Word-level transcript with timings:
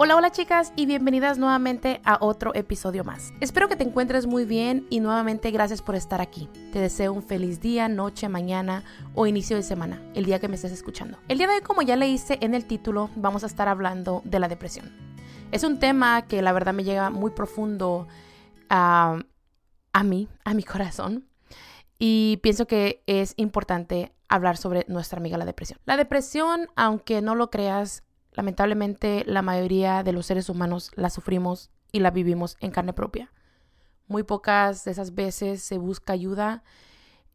Hola, 0.00 0.14
hola 0.14 0.30
chicas 0.30 0.72
y 0.76 0.86
bienvenidas 0.86 1.38
nuevamente 1.38 2.00
a 2.04 2.18
otro 2.20 2.54
episodio 2.54 3.02
más. 3.02 3.32
Espero 3.40 3.68
que 3.68 3.74
te 3.74 3.82
encuentres 3.82 4.28
muy 4.28 4.44
bien 4.44 4.86
y 4.90 5.00
nuevamente 5.00 5.50
gracias 5.50 5.82
por 5.82 5.96
estar 5.96 6.20
aquí. 6.20 6.48
Te 6.72 6.78
deseo 6.78 7.12
un 7.12 7.24
feliz 7.24 7.60
día, 7.60 7.88
noche, 7.88 8.28
mañana 8.28 8.84
o 9.16 9.26
inicio 9.26 9.56
de 9.56 9.64
semana, 9.64 10.00
el 10.14 10.24
día 10.24 10.38
que 10.38 10.46
me 10.46 10.54
estés 10.54 10.70
escuchando. 10.70 11.18
El 11.26 11.38
día 11.38 11.48
de 11.48 11.54
hoy, 11.54 11.62
como 11.62 11.82
ya 11.82 11.96
leíste 11.96 12.38
en 12.44 12.54
el 12.54 12.64
título, 12.64 13.10
vamos 13.16 13.42
a 13.42 13.48
estar 13.48 13.66
hablando 13.66 14.22
de 14.24 14.38
la 14.38 14.46
depresión. 14.46 14.92
Es 15.50 15.64
un 15.64 15.80
tema 15.80 16.22
que 16.28 16.42
la 16.42 16.52
verdad 16.52 16.74
me 16.74 16.84
llega 16.84 17.10
muy 17.10 17.32
profundo 17.32 18.06
a, 18.70 19.18
a 19.92 20.04
mí, 20.04 20.28
a 20.44 20.54
mi 20.54 20.62
corazón. 20.62 21.26
Y 21.98 22.36
pienso 22.40 22.68
que 22.68 23.02
es 23.06 23.34
importante 23.36 24.12
hablar 24.28 24.58
sobre 24.58 24.84
nuestra 24.86 25.18
amiga 25.18 25.38
la 25.38 25.44
depresión. 25.44 25.80
La 25.86 25.96
depresión, 25.96 26.68
aunque 26.76 27.20
no 27.20 27.34
lo 27.34 27.50
creas, 27.50 28.04
Lamentablemente 28.38 29.24
la 29.26 29.42
mayoría 29.42 30.04
de 30.04 30.12
los 30.12 30.26
seres 30.26 30.48
humanos 30.48 30.92
la 30.94 31.10
sufrimos 31.10 31.72
y 31.90 31.98
la 31.98 32.12
vivimos 32.12 32.56
en 32.60 32.70
carne 32.70 32.92
propia. 32.92 33.32
Muy 34.06 34.22
pocas 34.22 34.84
de 34.84 34.92
esas 34.92 35.16
veces 35.16 35.60
se 35.60 35.76
busca 35.76 36.12
ayuda 36.12 36.62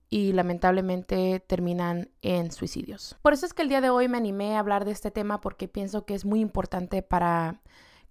y 0.09 0.31
lamentablemente 0.31 1.44
terminan 1.45 2.09
en 2.21 2.53
suicidios. 2.53 3.17
Por 3.21 3.34
eso 3.34 3.45
es 3.45 3.53
que 3.53 3.63
el 3.63 3.67
día 3.67 3.81
de 3.81 3.89
hoy 3.89 4.08
me 4.08 4.16
animé 4.16 4.55
a 4.55 4.59
hablar 4.59 4.85
de 4.85 4.91
este 4.91 5.11
tema 5.11 5.41
porque 5.41 5.67
pienso 5.67 6.05
que 6.05 6.16
es 6.16 6.23
muy 6.23 6.39
importante 6.39 7.02
para 7.02 7.59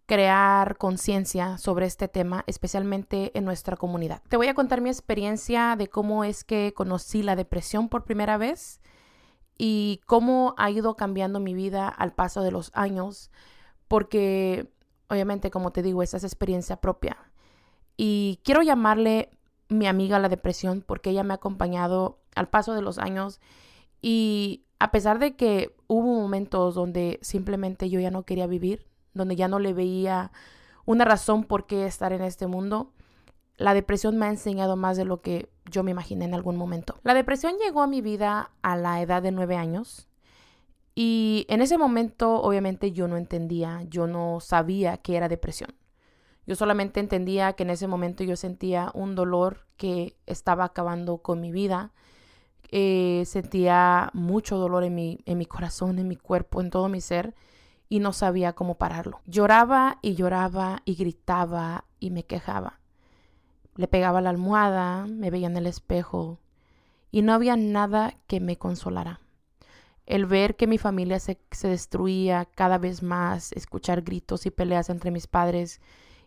crear 0.05 0.77
conciencia 0.77 1.56
sobre 1.56 1.86
este 1.86 2.09
tema, 2.09 2.45
especialmente 2.47 3.33
en 3.33 3.47
nuestra 3.47 3.78
comunidad. 3.78 4.20
Te 4.28 4.36
voy 4.36 4.48
a 4.48 4.55
contar 4.55 4.83
mi 4.83 4.91
experiencia 4.91 5.77
de 5.77 5.88
cómo 5.88 6.24
es 6.24 6.45
que 6.45 6.74
conocí 6.74 7.22
la 7.22 7.36
depresión 7.36 7.88
por 7.88 8.05
primera 8.05 8.36
vez 8.36 8.83
y 9.59 10.01
cómo 10.06 10.55
ha 10.59 10.70
ido 10.70 10.97
cambiando 10.97 11.41
mi 11.41 11.55
vida 11.55 11.88
al 11.88 12.12
paso 12.12 12.42
de 12.42 12.51
los 12.51 12.70
años, 12.74 13.30
porque 13.88 14.73
obviamente, 15.09 15.50
como 15.50 15.72
te 15.72 15.83
digo, 15.83 16.03
esa 16.03 16.17
es 16.17 16.25
experiencia 16.25 16.77
propia. 16.77 17.17
Y 17.97 18.41
quiero 18.44 18.62
llamarle 18.62 19.31
mi 19.69 19.86
amiga 19.86 20.19
la 20.19 20.28
depresión 20.28 20.83
porque 20.86 21.11
ella 21.11 21.25
me 21.25 21.34
ha 21.34 21.36
acompañado 21.36 22.19
al 22.34 22.48
paso 22.48 22.75
de 22.75 22.83
los 22.83 22.98
años 22.98 23.41
y 24.00 24.64
a 24.78 24.91
pesar 24.91 25.19
de 25.19 25.36
que 25.36 25.77
hubo 25.87 26.20
momentos 26.20 26.75
donde 26.75 27.19
simplemente 27.22 27.89
yo 27.89 28.00
ya 28.00 28.11
no 28.11 28.25
quería 28.25 28.47
vivir, 28.47 28.87
donde 29.14 29.37
ya 29.37 29.48
no 29.48 29.59
le 29.59 29.72
veía 29.72 30.33
una 30.84 31.05
razón 31.05 31.44
por 31.44 31.66
qué 31.66 31.87
estar 31.87 32.12
en 32.12 32.22
este 32.22 32.47
mundo, 32.47 32.92
la 33.56 33.75
depresión 33.75 34.17
me 34.17 34.27
ha 34.27 34.31
enseñado 34.31 34.77
más 34.77 34.97
de 34.97 35.05
lo 35.05 35.20
que 35.20 35.48
yo 35.70 35.83
me 35.83 35.91
imaginé 35.91 36.25
en 36.25 36.34
algún 36.34 36.56
momento. 36.56 36.98
La 37.03 37.14
depresión 37.14 37.55
llegó 37.64 37.83
a 37.83 37.86
mi 37.86 38.00
vida 38.00 38.50
a 38.62 38.77
la 38.77 39.00
edad 39.00 39.22
de 39.22 39.33
nueve 39.33 39.56
años 39.56 40.09
y 40.94 41.47
en 41.48 41.62
ese 41.62 41.78
momento 41.78 42.42
obviamente 42.42 42.92
yo 42.92 43.09
no 43.09 43.17
entendía, 43.17 43.83
yo 43.89 44.06
no 44.06 44.41
sabía 44.41 44.98
qué 44.98 45.17
era 45.17 45.28
depresión. 45.28 45.75
Yo 46.47 46.56
solamente 46.56 46.98
entendía 46.98 47.53
que 47.53 47.62
en 47.62 47.70
ese 47.70 47.86
momento 47.86 48.25
yo 48.25 48.36
sentía 48.36 48.91
un 48.94 49.14
dolor 49.14 49.66
que 49.77 50.16
estaba 50.27 50.64
acabando 50.64 51.19
con 51.19 51.41
mi 51.41 51.53
vida. 51.53 51.92
Eh, 52.72 53.22
sentía 53.27 54.11
mucho 54.12 54.56
dolor 54.56 54.83
en 54.83 54.94
mi, 54.94 55.20
en 55.25 55.39
mi 55.39 55.47
corazón, 55.47 55.98
en 55.98 56.09
mi 56.09 56.16
cuerpo, 56.16 56.61
en 56.61 56.70
todo 56.70 56.89
mi 56.89 57.00
ser 57.00 57.34
y 57.89 58.00
no 58.00 58.12
sabía 58.12 58.55
cómo 58.55 58.77
pararlo. 58.77 59.20
Lloraba 59.27 59.98
y 60.00 60.14
lloraba 60.14 60.81
y 60.84 60.94
gritaba 60.94 61.84
y 62.00 62.11
me 62.11 62.25
quejaba. 62.25 62.81
Le 63.83 63.88
pegaba 63.88 64.20
la 64.20 64.30
almohada, 64.30 65.06
me 65.08 65.28
veía 65.28 65.48
en 65.48 65.56
el 65.56 65.66
espejo 65.66 66.38
y 67.11 67.22
no 67.22 67.33
había 67.33 67.56
nada 67.56 68.14
que 68.28 68.38
me 68.38 68.56
consolara. 68.56 69.19
El 70.06 70.25
ver 70.27 70.55
que 70.55 70.69
mi 70.69 70.78
familia 70.78 71.19
se, 71.19 71.36
destruía 71.64 72.44
cada 72.44 72.78
vez 72.78 73.03
más, 73.03 73.50
escuchar 73.50 74.03
gritos 74.03 74.47
y 74.47 74.53
peleas 74.53 74.88
entre 74.88 75.10
mis 75.10 75.27
padres 75.27 75.80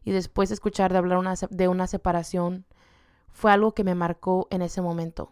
y 0.04 0.12
después 0.12 0.52
escuchar 0.52 0.92
de 0.92 0.98
hablar 0.98 1.38
de 1.50 1.68
una 1.70 1.88
separación, 1.88 2.66
fue 3.30 3.54
algo 3.54 3.74
que 3.74 3.86
me 3.86 3.96
marcó 3.96 4.50
en 4.52 4.62
ese 4.62 4.82
momento 4.82 5.32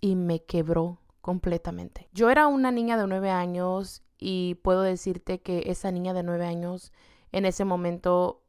y 0.00 0.14
me 0.14 0.44
quebró 0.44 1.00
completamente. 1.22 2.08
Yo 2.12 2.30
era 2.30 2.46
una 2.46 2.70
niña 2.70 2.96
de 2.96 3.08
nueve 3.08 3.30
años 3.30 4.04
y 4.16 4.60
puedo 4.62 4.82
decirte 4.82 5.42
que 5.42 5.64
esa 5.66 5.90
niña 5.90 6.14
de 6.14 6.22
nueve 6.22 6.46
años 6.46 6.92
en 7.32 7.44
ese 7.46 7.64
momento 7.64 8.44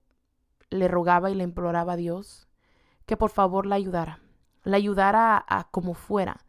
le 0.70 0.88
rogaba 0.88 1.32
y 1.32 1.34
le 1.34 1.44
imploraba 1.44 1.94
a 1.94 1.98
Dios 1.98 2.46
que 3.06 3.18
por 3.18 3.30
favor 3.30 3.66
la 3.66 3.76
ayudara, 3.76 4.20
la 4.64 4.78
ayudara 4.78 5.44
a, 5.48 5.70
como 5.72 5.94
fuera 5.94 6.46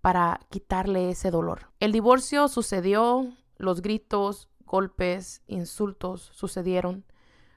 para 0.00 0.40
quitarle 0.50 1.10
ese 1.10 1.30
dolor. 1.30 1.70
El 1.80 1.92
divorcio 1.92 2.48
sucedió, 2.48 3.32
los 3.56 3.82
gritos, 3.82 4.48
golpes, 4.64 5.42
insultos 5.46 6.30
sucedieron. 6.32 7.04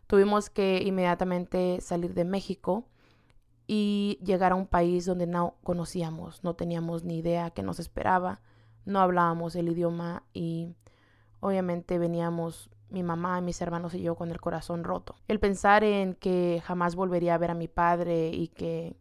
Tuvimos 0.08 0.50
que 0.50 0.82
inmediatamente 0.84 1.80
salir 1.82 2.14
de 2.14 2.26
México 2.26 2.86
y 3.68 4.20
llegar 4.24 4.52
a 4.52 4.56
un 4.56 4.68
país 4.68 5.06
donde 5.06 5.28
no 5.28 5.56
conocíamos, 5.64 6.44
no 6.44 6.56
teníamos 6.56 7.04
ni 7.04 7.20
idea 7.20 7.52
qué 7.52 7.64
nos 7.64 7.80
esperaba, 7.80 8.42
no 8.86 9.00
hablábamos 9.00 9.56
el 9.56 9.70
idioma 9.70 10.24
y 10.34 10.76
obviamente 11.40 11.98
veníamos 11.98 12.70
mi 12.91 13.03
mamá, 13.03 13.41
mis 13.41 13.62
hermanos 13.62 13.94
y 13.94 14.02
yo 14.02 14.16
con 14.16 14.31
el 14.31 14.40
corazón 14.40 14.84
roto. 14.84 15.16
El 15.28 15.40
pensar 15.40 15.84
en 15.84 16.13
que 16.13 16.62
jamás 16.63 16.96
volvería 16.96 17.35
a 17.35 17.38
ver 17.38 17.52
a 17.52 17.56
mi 17.56 17.68
padre 17.68 18.29
y 18.29 18.50
que 18.50 18.96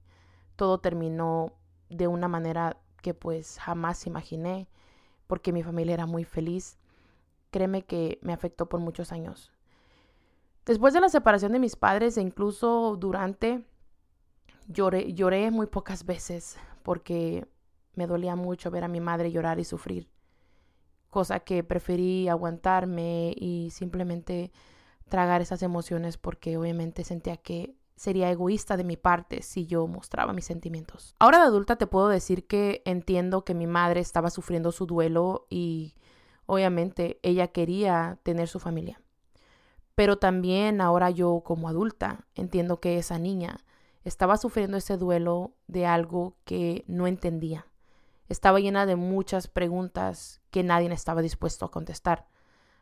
todo 0.56 0.78
terminó 0.78 1.52
de 1.88 2.06
una 2.06 2.28
manera 2.28 2.76
que 3.02 3.14
pues 3.14 3.58
jamás 3.58 4.06
imaginé, 4.06 4.68
porque 5.26 5.52
mi 5.52 5.62
familia 5.62 5.94
era 5.94 6.06
muy 6.06 6.24
feliz, 6.24 6.78
créeme 7.50 7.82
que 7.82 8.18
me 8.22 8.32
afectó 8.32 8.68
por 8.68 8.80
muchos 8.80 9.12
años. 9.12 9.52
Después 10.64 10.94
de 10.94 11.00
la 11.00 11.08
separación 11.08 11.52
de 11.52 11.58
mis 11.58 11.76
padres 11.76 12.16
e 12.16 12.20
incluso 12.20 12.96
durante, 12.96 13.64
lloré, 14.68 15.12
lloré 15.14 15.50
muy 15.50 15.66
pocas 15.66 16.04
veces 16.04 16.58
porque 16.82 17.48
me 17.94 18.06
dolía 18.06 18.36
mucho 18.36 18.70
ver 18.70 18.84
a 18.84 18.88
mi 18.88 19.00
madre 19.00 19.32
llorar 19.32 19.58
y 19.58 19.64
sufrir 19.64 20.08
cosa 21.10 21.40
que 21.40 21.62
preferí 21.64 22.28
aguantarme 22.28 23.34
y 23.36 23.70
simplemente 23.72 24.52
tragar 25.08 25.42
esas 25.42 25.62
emociones 25.62 26.16
porque 26.16 26.56
obviamente 26.56 27.04
sentía 27.04 27.36
que 27.36 27.74
sería 27.96 28.30
egoísta 28.30 28.78
de 28.78 28.84
mi 28.84 28.96
parte 28.96 29.42
si 29.42 29.66
yo 29.66 29.86
mostraba 29.86 30.32
mis 30.32 30.46
sentimientos. 30.46 31.14
Ahora 31.18 31.38
de 31.38 31.44
adulta 31.44 31.76
te 31.76 31.86
puedo 31.86 32.08
decir 32.08 32.46
que 32.46 32.80
entiendo 32.86 33.44
que 33.44 33.52
mi 33.52 33.66
madre 33.66 34.00
estaba 34.00 34.30
sufriendo 34.30 34.72
su 34.72 34.86
duelo 34.86 35.46
y 35.50 35.94
obviamente 36.46 37.18
ella 37.22 37.48
quería 37.48 38.18
tener 38.22 38.48
su 38.48 38.58
familia. 38.58 39.02
Pero 39.94 40.16
también 40.16 40.80
ahora 40.80 41.10
yo 41.10 41.42
como 41.44 41.68
adulta 41.68 42.26
entiendo 42.34 42.80
que 42.80 42.96
esa 42.96 43.18
niña 43.18 43.58
estaba 44.04 44.38
sufriendo 44.38 44.78
ese 44.78 44.96
duelo 44.96 45.52
de 45.66 45.84
algo 45.84 46.36
que 46.44 46.84
no 46.86 47.06
entendía 47.06 47.66
estaba 48.30 48.60
llena 48.60 48.86
de 48.86 48.96
muchas 48.96 49.48
preguntas 49.48 50.40
que 50.50 50.62
nadie 50.62 50.90
estaba 50.92 51.20
dispuesto 51.20 51.66
a 51.66 51.70
contestar. 51.70 52.26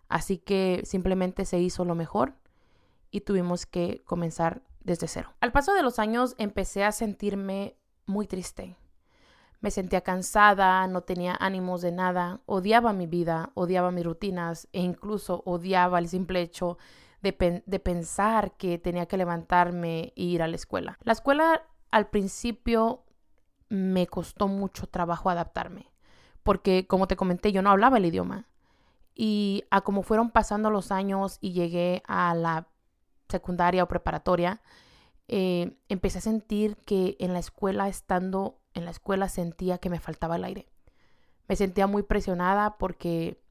Así 0.08 0.38
que 0.38 0.82
simplemente 0.84 1.44
se 1.44 1.58
hizo 1.58 1.84
lo 1.84 1.94
mejor 1.94 2.34
y 3.10 3.22
tuvimos 3.22 3.66
que 3.66 4.02
comenzar 4.04 4.62
desde 4.80 5.08
cero. 5.08 5.34
Al 5.40 5.50
paso 5.50 5.74
de 5.74 5.82
los 5.82 5.98
años 5.98 6.34
empecé 6.38 6.84
a 6.84 6.92
sentirme 6.92 7.76
muy 8.06 8.26
triste. 8.26 8.76
Me 9.60 9.70
sentía 9.70 10.02
cansada, 10.02 10.86
no 10.86 11.00
tenía 11.00 11.36
ánimos 11.40 11.80
de 11.80 11.92
nada, 11.92 12.40
odiaba 12.46 12.92
mi 12.92 13.06
vida, 13.06 13.50
odiaba 13.54 13.90
mis 13.90 14.04
rutinas 14.04 14.68
e 14.72 14.80
incluso 14.80 15.42
odiaba 15.46 15.98
el 15.98 16.08
simple 16.08 16.42
hecho 16.42 16.78
de, 17.22 17.32
pensar 17.32 18.52
que 18.56 18.78
tenía 18.78 19.06
que 19.06 19.16
levantarme 19.16 20.12
e 20.14 20.22
ir 20.22 20.42
a 20.42 20.46
la 20.46 20.56
escuela. 20.56 20.98
La 21.02 21.12
escuela 21.12 21.62
al 21.90 22.08
principio 22.08 23.02
me 23.68 24.06
costó 24.06 24.48
mucho 24.48 24.86
trabajo 24.86 25.30
adaptarme, 25.30 25.90
porque 26.42 26.86
como 26.86 27.06
te 27.06 27.16
comenté, 27.16 27.52
yo 27.52 27.62
no 27.62 27.70
hablaba 27.70 27.98
el 27.98 28.06
idioma. 28.06 28.46
Y 29.14 29.64
a 29.70 29.80
como 29.80 30.02
fueron 30.02 30.30
pasando 30.30 30.70
los 30.70 30.92
años 30.92 31.38
y 31.40 31.52
llegué 31.52 32.02
a 32.06 32.34
la 32.34 32.68
secundaria 33.28 33.82
o 33.82 33.88
preparatoria, 33.88 34.60
eh, 35.26 35.76
empecé 35.88 36.18
a 36.18 36.22
sentir 36.22 36.76
que 36.86 37.16
en 37.18 37.32
la 37.32 37.38
escuela, 37.38 37.88
estando 37.88 38.60
en 38.74 38.84
la 38.84 38.90
escuela, 38.90 39.28
sentía 39.28 39.78
que 39.78 39.90
me 39.90 40.00
faltaba 40.00 40.36
el 40.36 40.44
aire. 40.44 40.68
Me 41.48 41.56
sentía 41.56 41.86
muy 41.86 42.02
presionada 42.02 42.78
porque 42.78 43.42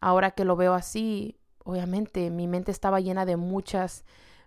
ahora 0.00 0.32
que 0.32 0.44
lo 0.44 0.56
veo 0.56 0.74
así, 0.74 1.38
obviamente 1.64 2.30
mi 2.30 2.48
mente 2.48 2.70
estaba 2.72 3.00
llena 3.00 3.26
de 3.26 3.36
muchas, 3.36 4.04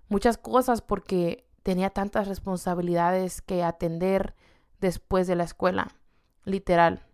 muchas 0.09 0.37
cosas 0.37 0.81
porque 0.81 1.47
tenía 1.63 1.89
tantas 1.89 2.27
responsabilidades 2.27 3.41
que 3.41 3.63
atender, 3.63 4.35
después 4.83 5.27
de 5.27 5.37
la 5.37 5.45
escuela, 5.45 5.95
literal. 6.43 7.05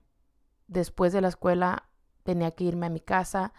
Después 0.68 1.14
de 1.14 1.22
la 1.22 1.28
escuela 1.28 1.84
tenía 2.24 2.50
que 2.50 2.64
irme 2.64 2.88
a 2.88 2.90
mi 2.90 3.00
casa 3.00 3.54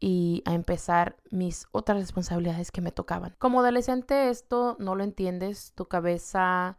y 0.00 0.42
a 0.46 0.54
empezar 0.54 1.18
mis 1.30 1.66
otras 1.70 1.98
responsabilidades 1.98 2.72
que 2.72 2.80
me 2.80 2.90
tocaban. 2.90 3.36
Como 3.38 3.60
adolescente 3.60 4.30
esto 4.30 4.76
no 4.80 4.94
lo 4.94 5.04
entiendes, 5.04 5.72
tu 5.74 5.88
cabeza, 5.88 6.78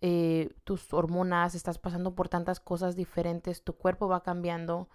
eh, 0.00 0.54
tus 0.64 0.90
hormonas, 0.94 1.54
estás 1.54 1.78
pasando 1.78 2.14
por 2.14 2.30
tantas 2.30 2.60
cosas 2.60 2.96
diferentes, 2.96 3.62
tu 3.62 3.74
cuerpo 3.74 4.08
va 4.08 4.22
cambiando, 4.22 4.88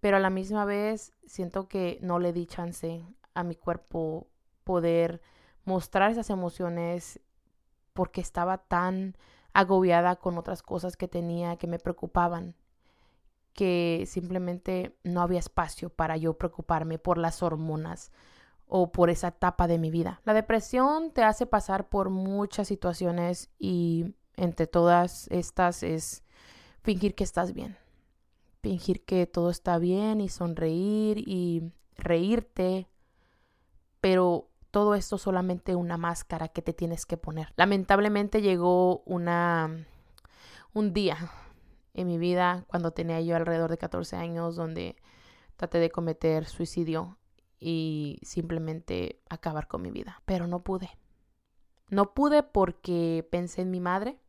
pero 0.00 0.16
a 0.16 0.20
la 0.20 0.30
misma 0.30 0.64
vez 0.64 1.12
siento 1.24 1.68
que 1.68 2.00
no 2.02 2.18
le 2.18 2.32
di 2.32 2.46
chance 2.46 3.04
a 3.34 3.44
mi 3.44 3.54
cuerpo 3.54 4.26
poder 4.64 5.22
mostrar 5.64 6.10
esas 6.10 6.30
emociones 6.30 7.20
porque 7.92 8.20
estaba 8.20 8.58
tan 8.58 9.14
agobiada 9.52 10.16
con 10.16 10.38
otras 10.38 10.62
cosas 10.62 10.96
que 10.96 11.08
tenía 11.08 11.56
que 11.56 11.66
me 11.66 11.78
preocupaban 11.78 12.54
que 13.52 14.04
simplemente 14.06 14.96
no 15.02 15.22
había 15.22 15.40
espacio 15.40 15.90
para 15.90 16.16
yo 16.16 16.34
preocuparme 16.34 16.98
por 16.98 17.18
las 17.18 17.42
hormonas 17.42 18.12
o 18.66 18.92
por 18.92 19.10
esa 19.10 19.28
etapa 19.28 19.66
de 19.66 19.78
mi 19.78 19.90
vida. 19.90 20.20
La 20.24 20.32
depresión 20.32 21.10
te 21.10 21.24
hace 21.24 21.46
pasar 21.46 21.88
por 21.88 22.10
muchas 22.10 22.68
situaciones 22.68 23.50
y 23.58 24.14
entre 24.36 24.66
todas 24.66 25.26
estas 25.28 25.82
es 25.82 26.22
fingir 26.82 27.14
que 27.14 27.24
estás 27.24 27.52
bien. 27.52 27.76
Fingir 28.62 29.04
que 29.04 29.26
todo 29.26 29.50
está 29.50 29.78
bien 29.78 30.20
y 30.20 30.28
sonreír 30.28 31.18
y 31.18 31.72
reírte. 31.96 32.88
Pero 34.00 34.49
todo 34.70 34.94
esto 34.94 35.18
solamente 35.18 35.74
una 35.74 35.96
máscara 35.96 36.48
que 36.48 36.62
te 36.62 36.72
tienes 36.72 37.06
que 37.06 37.16
poner. 37.16 37.52
Lamentablemente 37.56 38.42
llegó 38.42 39.02
una 39.06 39.86
un 40.72 40.92
día 40.92 41.30
en 41.94 42.06
mi 42.06 42.18
vida 42.18 42.64
cuando 42.68 42.92
tenía 42.92 43.20
yo 43.20 43.36
alrededor 43.36 43.70
de 43.70 43.78
14 43.78 44.16
años 44.16 44.56
donde 44.56 44.96
traté 45.56 45.78
de 45.78 45.90
cometer 45.90 46.46
suicidio 46.46 47.18
y 47.58 48.18
simplemente 48.22 49.20
acabar 49.28 49.66
con 49.66 49.82
mi 49.82 49.90
vida, 49.90 50.22
pero 50.24 50.46
no 50.46 50.62
pude. 50.62 50.90
No 51.90 52.14
pude 52.14 52.42
porque 52.42 53.26
pensé 53.30 53.62
en 53.62 53.70
mi 53.70 53.80
madre, 53.80 54.20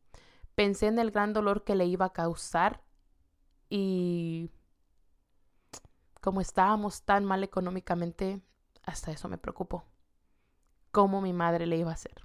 pensé 0.56 0.88
en 0.88 1.00
el 1.00 1.12
gran 1.12 1.32
dolor 1.32 1.64
que 1.64 1.76
le 1.76 1.86
iba 1.86 2.08
a 2.08 2.14
causar 2.14 2.82
y 3.70 4.50
como 6.20 6.42
estábamos 6.42 7.04
tan 7.04 7.24
mal 7.26 7.44
económicamente, 7.44 8.42
hasta 8.84 9.12
eso 9.12 9.28
me 9.28 9.38
preocupó. 9.38 9.86
¿Cómo 10.92 11.22
mi 11.22 11.34
madre 11.34 11.66
le 11.66 11.78
iba 11.78 11.92
a 11.92 11.96
hacer? 11.96 12.22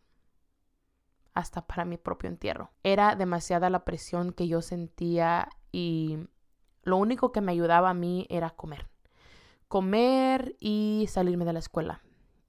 hasta 1.37 1.67
para 1.67 1.85
mi 1.85 1.99
propio 1.99 2.31
entierro. 2.31 2.71
Era 2.83 3.15
demasiada 3.15 3.69
la 3.69 3.85
presión 3.85 4.33
que 4.33 4.49
yo 4.49 4.63
sentía 4.63 5.51
y 5.71 6.19
lo 6.83 6.97
único 6.97 7.31
que 7.31 7.43
me 7.43 7.53
ayudaba 7.53 7.91
a 7.91 7.95
mí 7.95 8.27
era 8.31 8.51
comer. 8.51 8.89
Comer 9.69 10.57
y 10.61 11.05
salirme 11.11 11.45
de 11.45 11.53
la 11.53 11.59
escuela. 11.59 12.01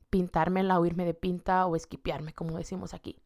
Pintármela 0.09 0.79
o 0.79 0.85
irme 0.85 1.03
de 1.03 1.13
pinta 1.13 1.65
o 1.65 1.75
esquipearme, 1.75 2.33
como 2.33 2.57
decimos 2.57 2.93
aquí. 2.93 3.19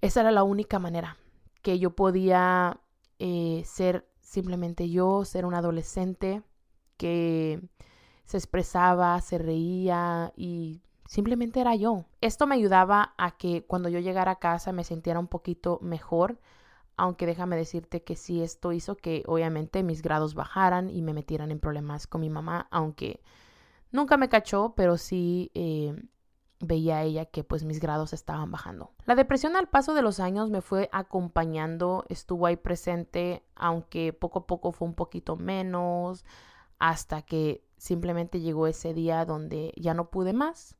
Esa 0.00 0.22
era 0.22 0.30
la 0.30 0.42
única 0.42 0.78
manera 0.78 1.18
que 1.60 1.78
yo 1.78 1.94
podía 1.94 2.80
eh, 3.18 3.62
ser 3.66 4.08
simplemente 4.20 4.88
yo, 4.88 5.26
ser 5.26 5.44
un 5.44 5.52
adolescente 5.52 6.42
que 6.96 7.60
se 8.24 8.38
expresaba, 8.38 9.20
se 9.20 9.36
reía 9.36 10.32
y 10.34 10.80
Simplemente 11.12 11.60
era 11.60 11.74
yo. 11.74 12.06
Esto 12.22 12.46
me 12.46 12.54
ayudaba 12.54 13.12
a 13.18 13.32
que 13.32 13.66
cuando 13.66 13.90
yo 13.90 13.98
llegara 13.98 14.30
a 14.30 14.38
casa 14.38 14.72
me 14.72 14.82
sintiera 14.82 15.20
un 15.20 15.26
poquito 15.26 15.78
mejor, 15.82 16.40
aunque 16.96 17.26
déjame 17.26 17.54
decirte 17.54 18.02
que 18.02 18.16
sí, 18.16 18.42
esto 18.42 18.72
hizo 18.72 18.96
que 18.96 19.22
obviamente 19.26 19.82
mis 19.82 20.00
grados 20.00 20.34
bajaran 20.34 20.88
y 20.88 21.02
me 21.02 21.12
metieran 21.12 21.50
en 21.50 21.60
problemas 21.60 22.06
con 22.06 22.22
mi 22.22 22.30
mamá, 22.30 22.66
aunque 22.70 23.20
nunca 23.90 24.16
me 24.16 24.30
cachó, 24.30 24.72
pero 24.74 24.96
sí 24.96 25.50
eh, 25.52 25.94
veía 26.60 26.96
a 26.96 27.02
ella 27.02 27.26
que 27.26 27.44
pues 27.44 27.62
mis 27.62 27.78
grados 27.78 28.14
estaban 28.14 28.50
bajando. 28.50 28.92
La 29.04 29.14
depresión 29.14 29.54
al 29.54 29.68
paso 29.68 29.92
de 29.92 30.00
los 30.00 30.18
años 30.18 30.48
me 30.48 30.62
fue 30.62 30.88
acompañando, 30.92 32.06
estuvo 32.08 32.46
ahí 32.46 32.56
presente, 32.56 33.44
aunque 33.54 34.14
poco 34.14 34.38
a 34.38 34.46
poco 34.46 34.72
fue 34.72 34.88
un 34.88 34.94
poquito 34.94 35.36
menos, 35.36 36.24
hasta 36.78 37.20
que 37.20 37.62
simplemente 37.76 38.40
llegó 38.40 38.66
ese 38.66 38.94
día 38.94 39.26
donde 39.26 39.74
ya 39.76 39.92
no 39.92 40.08
pude 40.08 40.32
más 40.32 40.74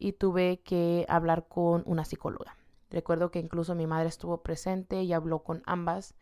y 0.00 0.14
tuve 0.14 0.60
que 0.62 1.06
hablar 1.08 1.46
con 1.46 1.84
una 1.86 2.04
psicóloga. 2.04 2.56
Recuerdo 2.90 3.30
que 3.30 3.38
incluso 3.38 3.76
mi 3.76 3.86
madre 3.86 4.08
estuvo 4.08 4.42
presente 4.42 5.02
y 5.02 5.12
habló 5.12 5.44
con 5.44 5.62
ambas, 5.66 6.14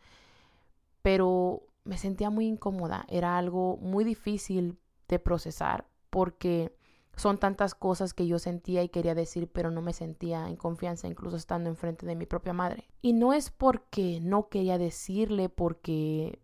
pero 1.01 1.63
me 1.85 1.97
sentía 1.97 2.29
muy 2.29 2.47
incómoda. 2.47 3.07
Era 3.09 3.39
algo 3.39 3.79
muy 3.79 4.05
difícil 4.05 4.79
de 5.09 5.19
procesar 5.19 5.87
porque 6.11 6.77
son 7.17 7.39
tantas 7.39 7.75
cosas 7.75 8.15
que 8.15 8.27
yo 8.27 8.39
sentía 8.39 8.83
y 8.83 8.91
quería 8.91 9.15
decir, 9.15 9.51
pero 9.51 9.71
no 9.71 9.81
me 9.81 9.93
sentía 9.93 10.49
en 10.49 10.57
confianza, 10.57 11.09
incluso 11.09 11.37
estando 11.37 11.71
enfrente 11.71 12.05
de 12.05 12.17
mi 12.17 12.27
propia 12.27 12.53
madre. 12.53 12.89
Y 13.01 13.13
no 13.13 13.33
es 13.33 13.51
porque 13.51 14.21
no 14.21 14.49
quería 14.49 14.77
decirle, 14.77 15.49
porque 15.49 16.41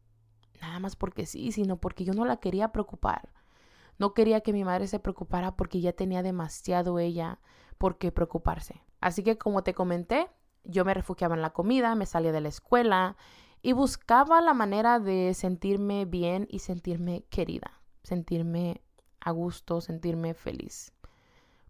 nada 0.61 0.79
más 0.81 0.97
porque 0.97 1.27
sí, 1.27 1.53
sino 1.53 1.77
porque 1.77 2.05
yo 2.05 2.15
no 2.15 2.25
la 2.25 2.39
quería 2.39 2.73
preocupar. 2.73 3.34
No 3.99 4.15
quería 4.15 4.41
que 4.41 4.53
mi 4.53 4.65
madre 4.65 4.87
se 4.87 4.99
preocupara 4.99 5.57
porque 5.57 5.81
ya 5.81 5.93
tenía 5.93 6.23
demasiado 6.23 6.99
ella 6.99 7.39
por 7.79 7.99
qué 7.99 8.13
preocuparse. 8.13 8.83
Así 9.01 9.23
que 9.23 9.39
como 9.39 9.63
te 9.63 9.75
comenté, 9.75 10.29
yo 10.65 10.85
me 10.85 10.95
refugiaba 10.95 11.35
en 11.35 11.43
la 11.43 11.53
comida, 11.53 11.95
me 11.95 12.07
salía 12.07 12.33
de 12.33 12.41
la 12.41 12.49
escuela 12.49 13.17
y 13.63 13.73
buscaba 13.73 14.41
la 14.41 14.55
manera 14.55 14.99
de 14.99 15.33
sentirme 15.35 16.05
bien 16.05 16.47
y 16.51 16.61
sentirme 16.61 17.25
querida, 17.31 17.81
sentirme 18.03 18.83
a 19.21 19.31
gusto, 19.31 19.81
sentirme 19.81 20.35
feliz. 20.35 20.93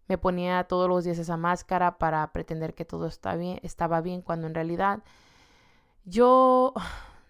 Me 0.07 0.17
ponía 0.17 0.65
todos 0.65 0.87
los 0.87 1.03
días 1.03 1.17
esa 1.17 1.37
máscara 1.37 1.97
para 1.97 2.31
pretender 2.31 2.75
que 2.75 2.85
todo 2.85 3.09
bien, 3.37 3.59
estaba 3.63 4.01
bien 4.01 4.21
cuando 4.21 4.47
en 4.47 4.53
realidad 4.53 5.03
yo 6.03 6.73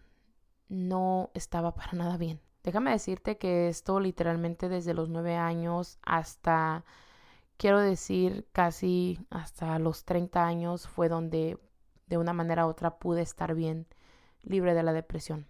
no 0.69 1.29
estaba 1.33 1.73
para 1.73 1.93
nada 1.93 2.17
bien. 2.17 2.41
Déjame 2.65 2.89
decirte 2.89 3.37
que 3.37 3.69
esto 3.69 3.99
literalmente 3.99 4.69
desde 4.69 4.95
los 4.95 5.07
nueve 5.07 5.35
años 5.35 5.99
hasta, 6.01 6.83
quiero 7.57 7.79
decir, 7.79 8.47
casi 8.53 9.19
hasta 9.29 9.77
los 9.77 10.03
30 10.03 10.47
años 10.47 10.87
fue 10.87 11.07
donde 11.07 11.59
de 12.07 12.17
una 12.17 12.33
manera 12.33 12.65
u 12.65 12.69
otra 12.69 12.97
pude 12.97 13.21
estar 13.21 13.53
bien, 13.53 13.85
libre 14.41 14.73
de 14.73 14.81
la 14.81 14.93
depresión. 14.93 15.45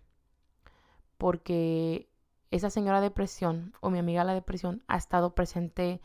Porque 1.17 2.09
esa 2.51 2.69
señora 2.69 2.99
depresión 2.99 3.73
o 3.79 3.89
mi 3.89 3.99
amiga 3.99 4.25
la 4.25 4.33
depresión 4.33 4.83
ha 4.87 4.97
estado 4.97 5.35
presente 5.35 6.01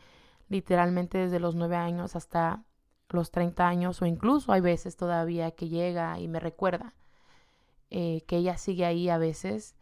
literalmente 0.47 1.17
desde 1.17 1.41
los 1.41 1.55
nueve 1.55 1.75
años 1.75 2.15
hasta 2.15 2.63
los 3.09 3.31
30 3.31 3.67
años 3.67 4.01
o 4.01 4.05
incluso 4.05 4.53
hay 4.53 4.61
veces 4.61 4.95
todavía 4.95 5.51
que 5.51 5.67
llega 5.67 6.17
y 6.19 6.29
me 6.29 6.39
recuerda 6.39 6.93
eh, 7.89 8.21
que 8.27 8.37
ella 8.37 8.55
sigue 8.55 8.85
ahí 8.85 9.09
a 9.09 9.17
veces 9.17 9.75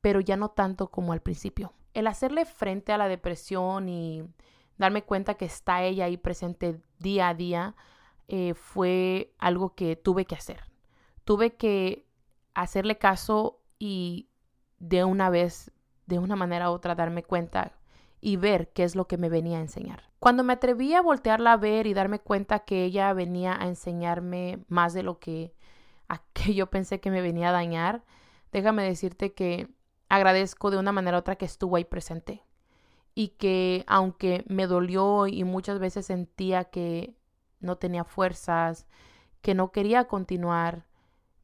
pero 0.00 0.20
ya 0.20 0.36
no 0.36 0.50
tanto 0.50 0.90
como 0.90 1.12
al 1.12 1.20
principio. 1.20 1.72
El 1.94 2.06
hacerle 2.06 2.44
frente 2.44 2.92
a 2.92 2.98
la 2.98 3.08
depresión 3.08 3.88
y 3.88 4.22
darme 4.76 5.02
cuenta 5.02 5.34
que 5.34 5.44
está 5.44 5.82
ella 5.82 6.04
ahí 6.04 6.16
presente 6.16 6.80
día 6.98 7.28
a 7.28 7.34
día 7.34 7.74
eh, 8.28 8.54
fue 8.54 9.34
algo 9.38 9.74
que 9.74 9.96
tuve 9.96 10.24
que 10.24 10.34
hacer. 10.34 10.62
Tuve 11.24 11.56
que 11.56 12.06
hacerle 12.54 12.98
caso 12.98 13.60
y 13.78 14.28
de 14.78 15.04
una 15.04 15.30
vez, 15.30 15.72
de 16.06 16.18
una 16.18 16.36
manera 16.36 16.70
u 16.70 16.74
otra, 16.74 16.94
darme 16.94 17.22
cuenta 17.22 17.72
y 18.20 18.36
ver 18.36 18.72
qué 18.72 18.84
es 18.84 18.96
lo 18.96 19.06
que 19.06 19.16
me 19.18 19.28
venía 19.28 19.58
a 19.58 19.62
enseñar. 19.62 20.04
Cuando 20.18 20.42
me 20.42 20.54
atreví 20.54 20.94
a 20.94 21.02
voltearla 21.02 21.52
a 21.52 21.56
ver 21.56 21.86
y 21.86 21.94
darme 21.94 22.18
cuenta 22.18 22.60
que 22.60 22.84
ella 22.84 23.12
venía 23.12 23.56
a 23.60 23.66
enseñarme 23.66 24.64
más 24.68 24.92
de 24.92 25.02
lo 25.02 25.18
que, 25.18 25.54
a 26.08 26.22
que 26.32 26.54
yo 26.54 26.68
pensé 26.68 27.00
que 27.00 27.10
me 27.10 27.22
venía 27.22 27.50
a 27.50 27.52
dañar, 27.52 28.04
déjame 28.52 28.82
decirte 28.82 29.32
que 29.32 29.68
agradezco 30.08 30.70
de 30.70 30.78
una 30.78 30.92
manera 30.92 31.18
u 31.18 31.20
otra 31.20 31.36
que 31.36 31.44
estuvo 31.44 31.76
ahí 31.76 31.84
presente 31.84 32.42
y 33.14 33.28
que 33.30 33.84
aunque 33.86 34.44
me 34.46 34.66
dolió 34.66 35.26
y 35.26 35.44
muchas 35.44 35.78
veces 35.78 36.06
sentía 36.06 36.64
que 36.64 37.16
no 37.60 37.76
tenía 37.76 38.04
fuerzas, 38.04 38.86
que 39.42 39.54
no 39.54 39.72
quería 39.72 40.04
continuar, 40.06 40.86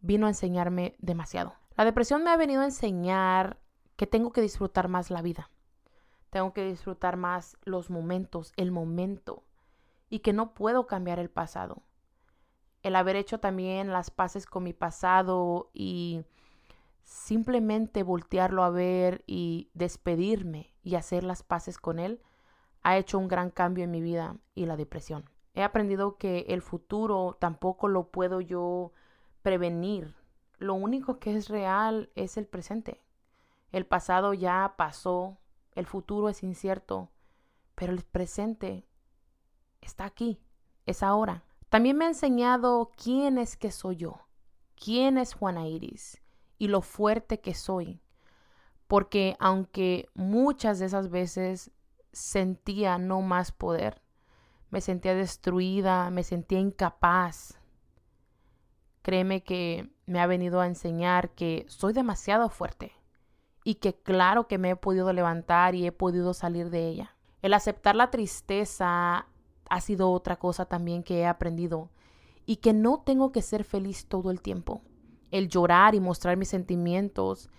vino 0.00 0.26
a 0.26 0.30
enseñarme 0.30 0.94
demasiado. 0.98 1.54
La 1.76 1.84
depresión 1.84 2.22
me 2.22 2.30
ha 2.30 2.36
venido 2.36 2.62
a 2.62 2.66
enseñar 2.66 3.58
que 3.96 4.06
tengo 4.06 4.32
que 4.32 4.40
disfrutar 4.40 4.88
más 4.88 5.10
la 5.10 5.22
vida. 5.22 5.50
Tengo 6.30 6.52
que 6.52 6.64
disfrutar 6.64 7.16
más 7.16 7.56
los 7.64 7.90
momentos, 7.90 8.52
el 8.56 8.70
momento, 8.70 9.44
y 10.08 10.20
que 10.20 10.32
no 10.32 10.54
puedo 10.54 10.86
cambiar 10.86 11.18
el 11.18 11.30
pasado. 11.30 11.82
El 12.82 12.96
haber 12.96 13.16
hecho 13.16 13.40
también 13.40 13.92
las 13.92 14.10
paces 14.10 14.46
con 14.46 14.62
mi 14.62 14.72
pasado 14.72 15.70
y 15.72 16.24
simplemente 17.24 18.02
voltearlo 18.02 18.62
a 18.64 18.68
ver 18.68 19.24
y 19.26 19.70
despedirme 19.72 20.74
y 20.82 20.96
hacer 20.96 21.24
las 21.24 21.42
paces 21.42 21.78
con 21.78 21.98
él 21.98 22.20
ha 22.82 22.98
hecho 22.98 23.18
un 23.18 23.28
gran 23.28 23.50
cambio 23.50 23.82
en 23.84 23.90
mi 23.90 24.02
vida 24.02 24.36
y 24.54 24.66
la 24.66 24.76
depresión. 24.76 25.30
He 25.54 25.62
aprendido 25.62 26.18
que 26.18 26.40
el 26.48 26.60
futuro 26.60 27.38
tampoco 27.40 27.88
lo 27.88 28.10
puedo 28.10 28.42
yo 28.42 28.92
prevenir. 29.40 30.14
Lo 30.58 30.74
único 30.74 31.18
que 31.18 31.34
es 31.34 31.48
real 31.48 32.10
es 32.14 32.36
el 32.36 32.46
presente. 32.46 33.00
El 33.72 33.86
pasado 33.86 34.34
ya 34.34 34.74
pasó, 34.76 35.38
el 35.72 35.86
futuro 35.86 36.28
es 36.28 36.42
incierto, 36.42 37.08
pero 37.74 37.94
el 37.94 38.02
presente 38.02 38.86
está 39.80 40.04
aquí, 40.04 40.42
es 40.84 41.02
ahora. 41.02 41.42
También 41.70 41.96
me 41.96 42.04
ha 42.04 42.08
enseñado 42.08 42.90
quién 43.02 43.38
es 43.38 43.56
que 43.56 43.70
soy 43.70 43.96
yo, 43.96 44.20
quién 44.76 45.16
es 45.16 45.32
Juana 45.32 45.66
Iris, 45.66 46.20
y 46.58 46.68
lo 46.68 46.80
fuerte 46.82 47.40
que 47.40 47.54
soy. 47.54 48.00
Porque 48.86 49.36
aunque 49.40 50.08
muchas 50.14 50.78
de 50.78 50.86
esas 50.86 51.10
veces 51.10 51.70
sentía 52.12 52.98
no 52.98 53.22
más 53.22 53.52
poder, 53.52 54.02
me 54.70 54.80
sentía 54.80 55.14
destruida, 55.14 56.10
me 56.10 56.22
sentía 56.22 56.58
incapaz. 56.58 57.58
Créeme 59.02 59.42
que 59.42 59.90
me 60.06 60.20
ha 60.20 60.26
venido 60.26 60.60
a 60.60 60.66
enseñar 60.66 61.30
que 61.30 61.64
soy 61.68 61.92
demasiado 61.92 62.48
fuerte 62.48 62.92
y 63.64 63.76
que 63.76 63.94
claro 63.94 64.46
que 64.46 64.58
me 64.58 64.70
he 64.70 64.76
podido 64.76 65.12
levantar 65.12 65.74
y 65.74 65.86
he 65.86 65.92
podido 65.92 66.34
salir 66.34 66.70
de 66.70 66.88
ella. 66.88 67.16
El 67.42 67.54
aceptar 67.54 67.96
la 67.96 68.10
tristeza 68.10 69.26
ha 69.68 69.80
sido 69.80 70.10
otra 70.10 70.36
cosa 70.36 70.66
también 70.66 71.02
que 71.02 71.20
he 71.20 71.26
aprendido 71.26 71.90
y 72.46 72.56
que 72.56 72.72
no 72.72 73.02
tengo 73.04 73.32
que 73.32 73.42
ser 73.42 73.64
feliz 73.64 74.06
todo 74.06 74.30
el 74.30 74.40
tiempo. 74.40 74.82
El 75.34 75.48
llorar 75.48 75.96
y 75.96 76.00
mostrar 76.00 76.36
mis 76.36 76.46
sentimientos 76.46 77.50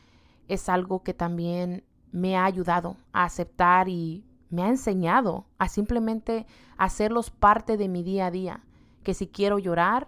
es 0.48 0.70
algo 0.70 1.04
que 1.04 1.14
también 1.14 1.84
me 2.14 2.38
ha 2.38 2.46
ayudado 2.46 2.96
a 3.12 3.26
aceptar 3.26 3.90
y 3.90 4.24
me 4.50 4.64
ha 4.64 4.70
enseñado 4.70 5.48
a 5.58 5.68
simplemente 5.68 6.46
hacerlos 6.78 7.32
parte 7.32 7.76
de 7.76 7.90
mi 7.90 8.02
día 8.02 8.28
a 8.28 8.32
día. 8.32 8.64
Que 9.04 9.14
si 9.14 9.28
quiero 9.28 9.60
llorar, 9.60 10.08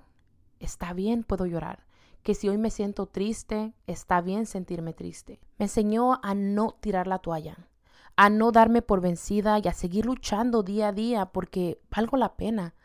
está 0.62 0.94
bien, 0.94 1.26
puedo 1.26 1.46
llorar. 1.46 1.86
Que 2.24 2.36
si 2.36 2.48
hoy 2.48 2.58
me 2.58 2.72
siento 2.72 3.06
triste, 3.06 3.74
está 3.86 4.22
bien 4.22 4.46
sentirme 4.46 4.94
triste. 4.94 5.42
Me 5.58 5.66
enseñó 5.66 6.22
a 6.24 6.36
no 6.36 6.78
tirar 6.80 7.06
la 7.06 7.20
toalla, 7.20 7.68
a 8.16 8.30
no 8.30 8.54
darme 8.54 8.82
por 8.82 9.02
vencida 9.02 9.60
y 9.60 9.68
a 9.68 9.74
seguir 9.74 10.06
luchando 10.06 10.64
día 10.64 10.88
a 10.88 10.94
día 10.94 11.26
porque 11.26 11.82
valgo 11.94 12.16
la 12.16 12.38
pena. 12.38 12.76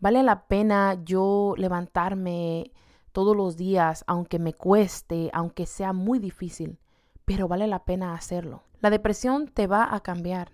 Vale 0.00 0.24
la 0.24 0.48
pena 0.48 1.00
yo 1.04 1.54
levantarme 1.56 2.72
todos 3.14 3.36
los 3.36 3.56
días, 3.56 4.02
aunque 4.08 4.40
me 4.40 4.54
cueste, 4.54 5.30
aunque 5.32 5.66
sea 5.66 5.92
muy 5.92 6.18
difícil, 6.18 6.80
pero 7.24 7.46
vale 7.46 7.68
la 7.68 7.84
pena 7.84 8.12
hacerlo. 8.12 8.64
La 8.80 8.90
depresión 8.90 9.46
te 9.46 9.68
va 9.68 9.94
a 9.94 10.00
cambiar 10.00 10.50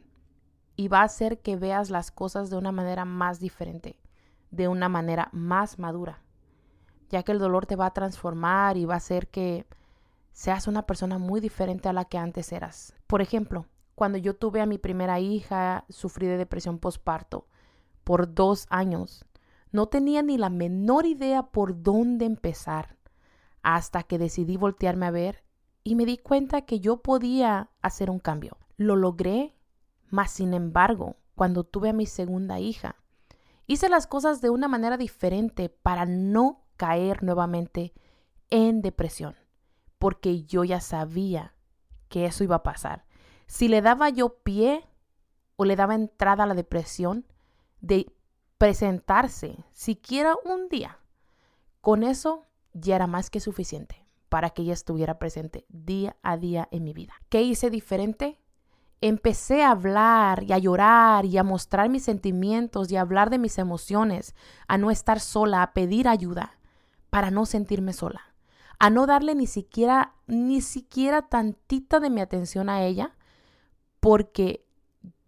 y 0.76 0.88
va 0.88 1.00
a 1.00 1.04
hacer 1.04 1.40
que 1.40 1.56
veas 1.56 1.88
las 1.88 2.10
cosas 2.10 2.50
de 2.50 2.58
una 2.58 2.70
manera 2.70 3.06
más 3.06 3.40
diferente, 3.40 3.98
de 4.50 4.68
una 4.68 4.90
manera 4.90 5.30
más 5.32 5.78
madura, 5.78 6.22
ya 7.08 7.22
que 7.22 7.32
el 7.32 7.38
dolor 7.38 7.64
te 7.64 7.76
va 7.76 7.86
a 7.86 7.94
transformar 7.94 8.76
y 8.76 8.84
va 8.84 8.92
a 8.92 8.98
hacer 8.98 9.28
que 9.28 9.66
seas 10.32 10.68
una 10.68 10.82
persona 10.82 11.16
muy 11.16 11.40
diferente 11.40 11.88
a 11.88 11.94
la 11.94 12.04
que 12.04 12.18
antes 12.18 12.52
eras. 12.52 12.94
Por 13.06 13.22
ejemplo, 13.22 13.64
cuando 13.94 14.18
yo 14.18 14.36
tuve 14.36 14.60
a 14.60 14.66
mi 14.66 14.76
primera 14.76 15.18
hija, 15.18 15.86
sufrí 15.88 16.26
de 16.26 16.36
depresión 16.36 16.78
postparto 16.78 17.46
por 18.04 18.34
dos 18.34 18.66
años. 18.68 19.24
No 19.72 19.86
tenía 19.86 20.22
ni 20.22 20.38
la 20.38 20.50
menor 20.50 21.06
idea 21.06 21.44
por 21.44 21.82
dónde 21.82 22.24
empezar 22.24 22.96
hasta 23.62 24.02
que 24.02 24.18
decidí 24.18 24.56
voltearme 24.56 25.06
a 25.06 25.10
ver 25.10 25.44
y 25.84 25.94
me 25.94 26.06
di 26.06 26.18
cuenta 26.18 26.62
que 26.62 26.80
yo 26.80 26.98
podía 27.02 27.70
hacer 27.82 28.10
un 28.10 28.18
cambio. 28.18 28.56
Lo 28.76 28.96
logré, 28.96 29.54
mas 30.08 30.30
sin 30.30 30.54
embargo, 30.54 31.16
cuando 31.34 31.64
tuve 31.64 31.90
a 31.90 31.94
mi 31.94 32.06
segunda 32.06 32.58
hija, 32.60 32.96
hice 33.66 33.88
las 33.88 34.06
cosas 34.06 34.40
de 34.40 34.50
una 34.50 34.68
manera 34.68 34.96
diferente 34.96 35.68
para 35.68 36.04
no 36.04 36.64
caer 36.76 37.22
nuevamente 37.22 37.92
en 38.50 38.82
depresión, 38.82 39.36
porque 39.98 40.42
yo 40.44 40.64
ya 40.64 40.80
sabía 40.80 41.54
que 42.08 42.26
eso 42.26 42.44
iba 42.44 42.56
a 42.56 42.62
pasar. 42.62 43.04
Si 43.46 43.68
le 43.68 43.80
daba 43.80 44.08
yo 44.08 44.40
pie 44.42 44.84
o 45.56 45.64
le 45.64 45.76
daba 45.76 45.94
entrada 45.94 46.44
a 46.44 46.46
la 46.46 46.54
depresión, 46.54 47.26
de 47.80 48.12
presentarse 48.60 49.56
siquiera 49.72 50.34
un 50.44 50.68
día. 50.68 50.98
Con 51.80 52.02
eso 52.02 52.44
ya 52.74 52.96
era 52.96 53.06
más 53.06 53.30
que 53.30 53.40
suficiente 53.40 54.04
para 54.28 54.50
que 54.50 54.60
ella 54.60 54.74
estuviera 54.74 55.18
presente 55.18 55.64
día 55.70 56.18
a 56.22 56.36
día 56.36 56.68
en 56.70 56.84
mi 56.84 56.92
vida. 56.92 57.14
¿Qué 57.30 57.40
hice 57.40 57.70
diferente? 57.70 58.38
Empecé 59.00 59.62
a 59.62 59.70
hablar 59.70 60.42
y 60.42 60.52
a 60.52 60.58
llorar 60.58 61.24
y 61.24 61.38
a 61.38 61.42
mostrar 61.42 61.88
mis 61.88 62.04
sentimientos 62.04 62.92
y 62.92 62.96
a 62.96 63.00
hablar 63.00 63.30
de 63.30 63.38
mis 63.38 63.56
emociones, 63.56 64.34
a 64.68 64.76
no 64.76 64.90
estar 64.90 65.20
sola, 65.20 65.62
a 65.62 65.72
pedir 65.72 66.06
ayuda 66.06 66.58
para 67.08 67.30
no 67.30 67.46
sentirme 67.46 67.94
sola, 67.94 68.20
a 68.78 68.90
no 68.90 69.06
darle 69.06 69.34
ni 69.34 69.46
siquiera 69.46 70.16
ni 70.26 70.60
siquiera 70.60 71.22
tantita 71.22 71.98
de 71.98 72.10
mi 72.10 72.20
atención 72.20 72.68
a 72.68 72.84
ella 72.84 73.16
porque 74.00 74.66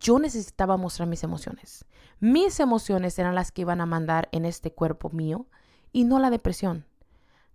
yo 0.02 0.18
necesitaba 0.18 0.76
mostrar 0.76 1.09
mis 1.09 1.23
emociones. 1.23 1.85
Mis 2.21 2.61
emociones 2.61 3.18
eran 3.18 3.35
las 3.35 3.52
que 3.52 3.62
iban 3.62 3.80
a 3.80 3.87
mandar 3.87 4.28
en 4.32 4.44
este 4.44 4.73
cuerpo 4.73 5.11
mío 5.11 5.47
y 5.92 6.04
no 6.04 6.18
la 6.18 6.30
depresión. 6.30 6.85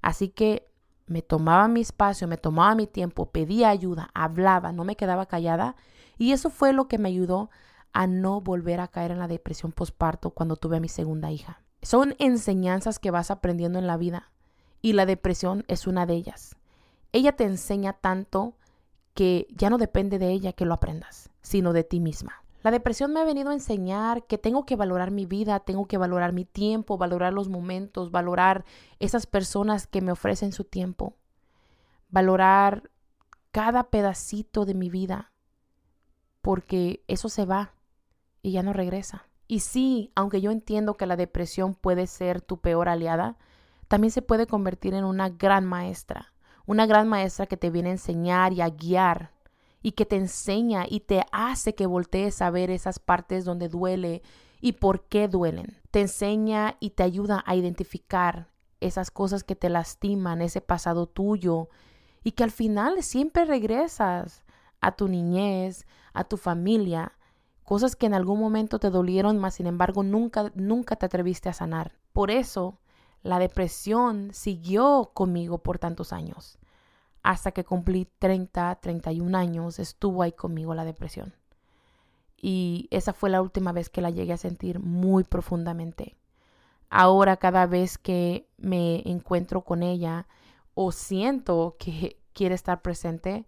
Así 0.02 0.30
que 0.30 0.68
me 1.08 1.22
tomaba 1.22 1.68
mi 1.68 1.82
espacio, 1.82 2.28
me 2.28 2.38
tomaba 2.38 2.74
mi 2.76 2.88
tiempo, 2.88 3.30
pedía 3.32 3.70
ayuda, 3.70 4.10
hablaba, 4.14 4.72
no 4.72 4.84
me 4.84 4.96
quedaba 4.96 5.26
callada 5.26 5.76
y 6.18 6.32
eso 6.32 6.50
fue 6.50 6.74
lo 6.74 6.88
que 6.88 6.98
me 6.98 7.10
ayudó 7.10 7.50
a 7.94 8.08
no 8.08 8.42
volver 8.42 8.80
a 8.80 8.88
caer 8.88 9.12
en 9.12 9.20
la 9.20 9.28
depresión 9.28 9.72
postparto 9.72 10.32
cuando 10.32 10.56
tuve 10.56 10.78
a 10.78 10.82
mi 10.82 10.90
segunda 10.90 11.32
hija. 11.32 11.62
Son 11.82 12.16
enseñanzas 12.20 13.00
que 13.00 13.12
vas 13.12 13.32
aprendiendo 13.32 13.80
en 13.80 13.88
la 13.88 13.98
vida 13.98 14.32
y 14.82 14.94
la 14.94 15.06
depresión 15.06 15.66
es 15.68 15.88
una 15.88 16.06
de 16.06 16.14
ellas. 16.14 16.56
Ella 17.12 17.34
te 17.34 17.46
enseña 17.46 17.94
tanto 17.94 18.56
que 19.14 19.48
ya 19.50 19.70
no 19.70 19.78
depende 19.78 20.20
de 20.20 20.30
ella 20.30 20.54
que 20.54 20.66
lo 20.66 20.74
aprendas, 20.74 21.30
sino 21.48 21.72
de 21.72 21.86
ti 21.86 22.02
misma. 22.02 22.44
La 22.62 22.72
depresión 22.72 23.14
me 23.14 23.22
ha 23.22 23.24
venido 23.24 23.52
a 23.52 23.54
enseñar 23.54 24.28
que 24.28 24.38
tengo 24.38 24.66
que 24.66 24.76
valorar 24.76 25.12
mi 25.12 25.26
vida, 25.26 25.62
tengo 25.62 25.88
que 25.88 25.98
valorar 25.98 26.34
mi 26.34 26.44
tiempo, 26.44 26.98
valorar 26.98 27.32
los 27.32 27.48
momentos, 27.48 28.12
valorar 28.12 28.66
esas 29.00 29.28
personas 29.28 29.88
que 29.88 30.02
me 30.02 30.12
ofrecen 30.12 30.52
su 30.52 30.66
tiempo, 30.66 31.16
valorar 32.10 32.92
cada 33.52 33.86
pedacito 33.86 34.66
de 34.66 34.74
mi 34.74 34.90
vida, 34.90 35.32
porque 36.42 37.02
eso 37.08 37.30
se 37.30 37.46
va 37.46 37.74
y 38.42 38.52
ya 38.52 38.62
no 38.62 38.74
regresa. 38.74 39.30
Y 39.48 39.62
sí, 39.62 40.12
aunque 40.16 40.42
yo 40.42 40.52
entiendo 40.52 40.96
que 40.96 41.06
la 41.06 41.16
depresión 41.16 41.76
puede 41.76 42.08
ser 42.08 42.42
tu 42.42 42.60
peor 42.60 42.90
aliada, 42.90 43.38
también 43.88 44.12
se 44.12 44.22
puede 44.22 44.48
convertir 44.48 44.94
en 44.94 45.06
una 45.06 45.30
gran 45.30 45.64
maestra 45.64 46.34
una 46.68 46.86
gran 46.86 47.08
maestra 47.08 47.48
que 47.48 47.58
te 47.58 47.72
viene 47.72 47.90
a 47.90 47.94
enseñar 47.94 48.54
y 48.54 48.62
a 48.62 48.70
guiar 48.70 49.32
y 49.82 49.92
que 49.92 50.06
te 50.06 50.16
enseña 50.16 50.86
y 50.88 51.02
te 51.02 51.24
hace 51.32 51.76
que 51.76 51.86
voltees 51.86 52.42
a 52.42 52.50
ver 52.50 52.70
esas 52.70 53.00
partes 53.00 53.46
donde 53.46 53.70
duele 53.70 54.22
y 54.60 54.74
por 54.74 55.06
qué 55.06 55.28
duelen. 55.28 55.78
Te 55.92 56.02
enseña 56.02 56.78
y 56.80 56.92
te 56.92 57.04
ayuda 57.04 57.44
a 57.46 57.56
identificar 57.56 58.50
esas 58.80 59.12
cosas 59.12 59.44
que 59.44 59.56
te 59.56 59.70
lastiman, 59.70 60.42
ese 60.42 60.62
pasado 60.62 61.08
tuyo 61.08 61.70
y 62.24 62.32
que 62.32 62.44
al 62.44 62.52
final 62.52 63.04
siempre 63.04 63.46
regresas 63.46 64.44
a 64.82 64.92
tu 64.92 65.08
niñez, 65.08 65.86
a 66.14 66.24
tu 66.24 66.38
familia, 66.38 67.14
cosas 67.64 67.96
que 67.96 68.06
en 68.06 68.14
algún 68.14 68.40
momento 68.40 68.80
te 68.80 68.90
dolieron, 68.90 69.38
mas 69.38 69.56
sin 69.56 69.68
embargo 69.68 70.04
nunca 70.04 70.52
nunca 70.56 70.96
te 70.96 71.06
atreviste 71.06 71.50
a 71.50 71.54
sanar. 71.54 71.96
Por 72.14 72.32
eso 72.32 72.80
la 73.24 73.40
depresión 73.40 74.30
siguió 74.34 75.12
conmigo 75.14 75.60
por 75.60 75.80
tantos 75.80 76.14
años. 76.14 76.60
Hasta 77.28 77.52
que 77.52 77.66
cumplí 77.66 78.08
30, 78.20 78.76
31 78.76 79.38
años, 79.38 79.80
estuvo 79.80 80.24
ahí 80.24 80.32
conmigo 80.32 80.74
la 80.74 80.86
depresión. 80.86 81.34
Y 82.38 82.88
esa 82.90 83.12
fue 83.12 83.30
la 83.30 83.42
última 83.42 83.74
vez 83.74 83.90
que 83.90 84.00
la 84.00 84.12
llegué 84.12 84.32
a 84.32 84.38
sentir 84.38 84.80
muy 84.80 85.26
profundamente. 85.26 86.16
Ahora 86.90 87.36
cada 87.36 87.66
vez 87.66 87.98
que 87.98 88.48
me 88.56 89.02
encuentro 89.04 89.66
con 89.66 89.84
ella 89.84 90.26
o 90.74 90.94
siento 90.94 91.76
que 91.78 92.18
quiere 92.32 92.56
estar 92.56 92.82
presente, 92.82 93.46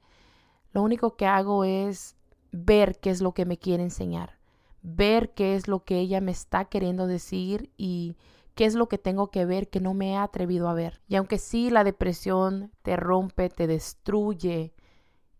lo 0.73 0.83
único 0.83 1.15
que 1.15 1.25
hago 1.25 1.63
es 1.63 2.17
ver 2.51 2.99
qué 2.99 3.11
es 3.11 3.21
lo 3.21 3.33
que 3.33 3.45
me 3.45 3.57
quiere 3.59 3.83
enseñar, 3.83 4.39
ver 4.81 5.33
qué 5.33 5.55
es 5.55 5.69
lo 5.69 5.85
que 5.85 5.99
ella 5.99 6.19
me 6.19 6.31
está 6.31 6.65
queriendo 6.65 7.07
decir 7.07 7.71
y 7.77 8.17
qué 8.59 8.65
es 8.65 8.75
lo 8.75 8.89
que 8.89 8.97
tengo 8.97 9.31
que 9.31 9.45
ver 9.45 9.69
que 9.69 9.79
no 9.79 9.93
me 9.93 10.11
he 10.11 10.17
atrevido 10.17 10.67
a 10.67 10.73
ver. 10.73 10.99
Y 11.07 11.15
aunque 11.15 11.37
sí 11.37 11.69
la 11.69 11.85
depresión 11.85 12.73
te 12.81 12.97
rompe, 12.97 13.47
te 13.47 13.67
destruye 13.67 14.73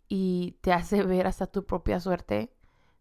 y 0.08 0.56
te 0.62 0.72
hace 0.72 1.04
ver 1.04 1.28
hasta 1.28 1.46
tu 1.46 1.66
propia 1.66 2.00
suerte, 2.00 2.54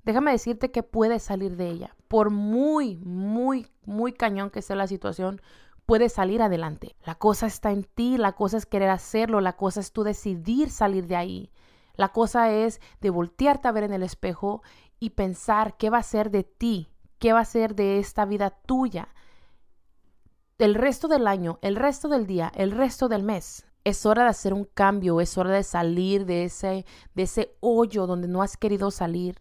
déjame 0.03 0.33
decirte 0.33 0.73
que 0.73 0.83
puedes 0.83 1.23
salir 1.23 1.57
de 1.57 1.71
ella. 1.71 1.95
Por 2.09 2.31
muy, 2.31 2.97
muy, 2.97 3.69
muy 3.85 4.13
cañón 4.13 4.51
que 4.51 4.61
sea 4.61 4.75
la 4.75 4.89
situación, 4.89 5.41
puedes 5.87 6.15
salir 6.15 6.43
adelante. 6.43 6.97
La 7.05 7.15
cosa 7.15 7.47
está 7.47 7.71
en 7.71 7.85
ti, 7.85 8.17
la 8.17 8.33
cosa 8.33 8.57
es 8.57 8.67
querer 8.67 8.91
hacerlo, 8.91 9.41
la 9.41 9.55
cosa 9.55 9.79
es 9.79 9.93
tú 9.93 10.03
decidir 10.03 10.71
salir 10.71 11.07
de 11.07 11.15
ahí. 11.15 11.53
La 11.95 12.09
cosa 12.09 12.51
es 12.51 12.81
de 13.01 13.11
voltearte 13.11 13.69
a 13.69 13.73
ver 13.73 13.85
en 13.85 13.93
el 13.93 14.03
espejo 14.03 14.63
y 14.99 15.11
pensar 15.11 15.77
qué 15.77 15.91
va 15.91 15.99
a 15.99 16.03
ser 16.03 16.33
de 16.33 16.43
ti, 16.43 16.91
qué 17.21 17.33
va 17.33 17.39
a 17.39 17.45
ser 17.45 17.77
de 17.77 18.01
esta 18.01 18.25
vida 18.25 18.51
tuya, 18.51 19.15
el 20.59 20.75
resto 20.75 21.07
del 21.07 21.27
año, 21.27 21.59
el 21.63 21.77
resto 21.77 22.09
del 22.09 22.27
día, 22.27 22.53
el 22.55 22.73
resto 22.73 23.09
del 23.09 23.23
mes. 23.23 23.65
Es 23.85 24.05
hora 24.05 24.25
de 24.25 24.31
hacer 24.31 24.53
un 24.53 24.65
cambio, 24.65 25.21
es 25.21 25.39
hora 25.39 25.53
de 25.53 25.63
salir 25.63 26.27
de 26.27 26.45
ese, 26.45 26.85
de 27.15 27.23
ese 27.23 27.57
hoyo 27.61 28.07
donde 28.07 28.29
no 28.29 28.43
has 28.43 28.57
querido 28.57 28.91
salir. 28.91 29.39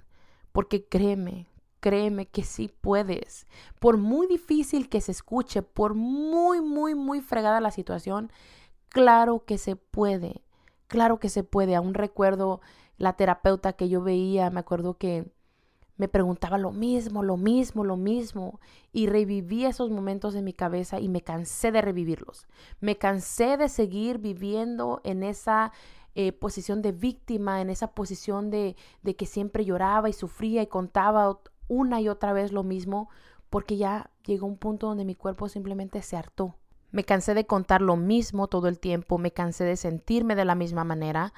Porque 0.51 0.87
créeme, 0.87 1.47
créeme 1.79 2.27
que 2.27 2.43
sí 2.43 2.71
puedes. 2.81 3.47
Por 3.79 3.97
muy 3.97 4.27
difícil 4.27 4.89
que 4.89 5.01
se 5.01 5.11
escuche, 5.11 5.63
por 5.63 5.95
muy, 5.95 6.61
muy, 6.61 6.93
muy 6.93 7.21
fregada 7.21 7.59
la 7.61 7.71
situación, 7.71 8.31
claro 8.89 9.43
que 9.43 9.57
se 9.57 9.75
puede. 9.75 10.43
Claro 10.87 11.19
que 11.19 11.29
se 11.29 11.43
puede. 11.43 11.75
Aún 11.75 11.95
recuerdo 11.95 12.61
la 12.97 13.13
terapeuta 13.13 13.73
que 13.73 13.89
yo 13.89 14.01
veía, 14.01 14.49
me 14.51 14.59
acuerdo 14.59 14.97
que 14.97 15.31
me 15.97 16.07
preguntaba 16.07 16.57
lo 16.57 16.71
mismo, 16.71 17.23
lo 17.23 17.37
mismo, 17.37 17.83
lo 17.83 17.97
mismo. 17.97 18.59
Y 18.93 19.07
reviví 19.07 19.65
esos 19.65 19.89
momentos 19.89 20.35
en 20.35 20.45
mi 20.45 20.53
cabeza 20.53 20.99
y 20.99 21.09
me 21.09 21.21
cansé 21.21 21.71
de 21.71 21.81
revivirlos. 21.81 22.47
Me 22.79 22.97
cansé 22.97 23.57
de 23.57 23.67
seguir 23.67 24.19
viviendo 24.19 25.01
en 25.03 25.23
esa 25.23 25.71
eh, 26.15 26.31
posición 26.31 26.81
de 26.81 26.91
víctima, 26.91 27.61
en 27.61 27.69
esa 27.69 27.91
posición 27.91 28.51
de, 28.51 28.75
de 29.01 29.15
que 29.15 29.25
siempre 29.25 29.65
lloraba 29.65 30.07
y 30.09 30.13
sufría 30.13 30.61
y 30.61 30.67
contaba 30.67 31.39
una 31.67 31.99
y 31.99 32.09
otra 32.09 32.31
vez 32.31 32.51
lo 32.51 32.63
mismo, 32.63 33.09
porque 33.49 33.77
ya 33.77 34.11
llegó 34.25 34.45
un 34.45 34.57
punto 34.57 34.87
donde 34.87 35.05
mi 35.05 35.15
cuerpo 35.15 35.49
simplemente 35.49 36.01
se 36.01 36.15
hartó. 36.15 36.55
Me 36.91 37.03
cansé 37.03 37.33
de 37.33 37.45
contar 37.45 37.81
lo 37.81 37.97
mismo 37.97 38.47
todo 38.47 38.67
el 38.67 38.79
tiempo, 38.79 39.17
me 39.17 39.31
cansé 39.31 39.63
de 39.65 39.75
sentirme 39.75 40.35
de 40.35 40.45
la 40.45 40.55
misma 40.55 40.83
manera 40.83 41.33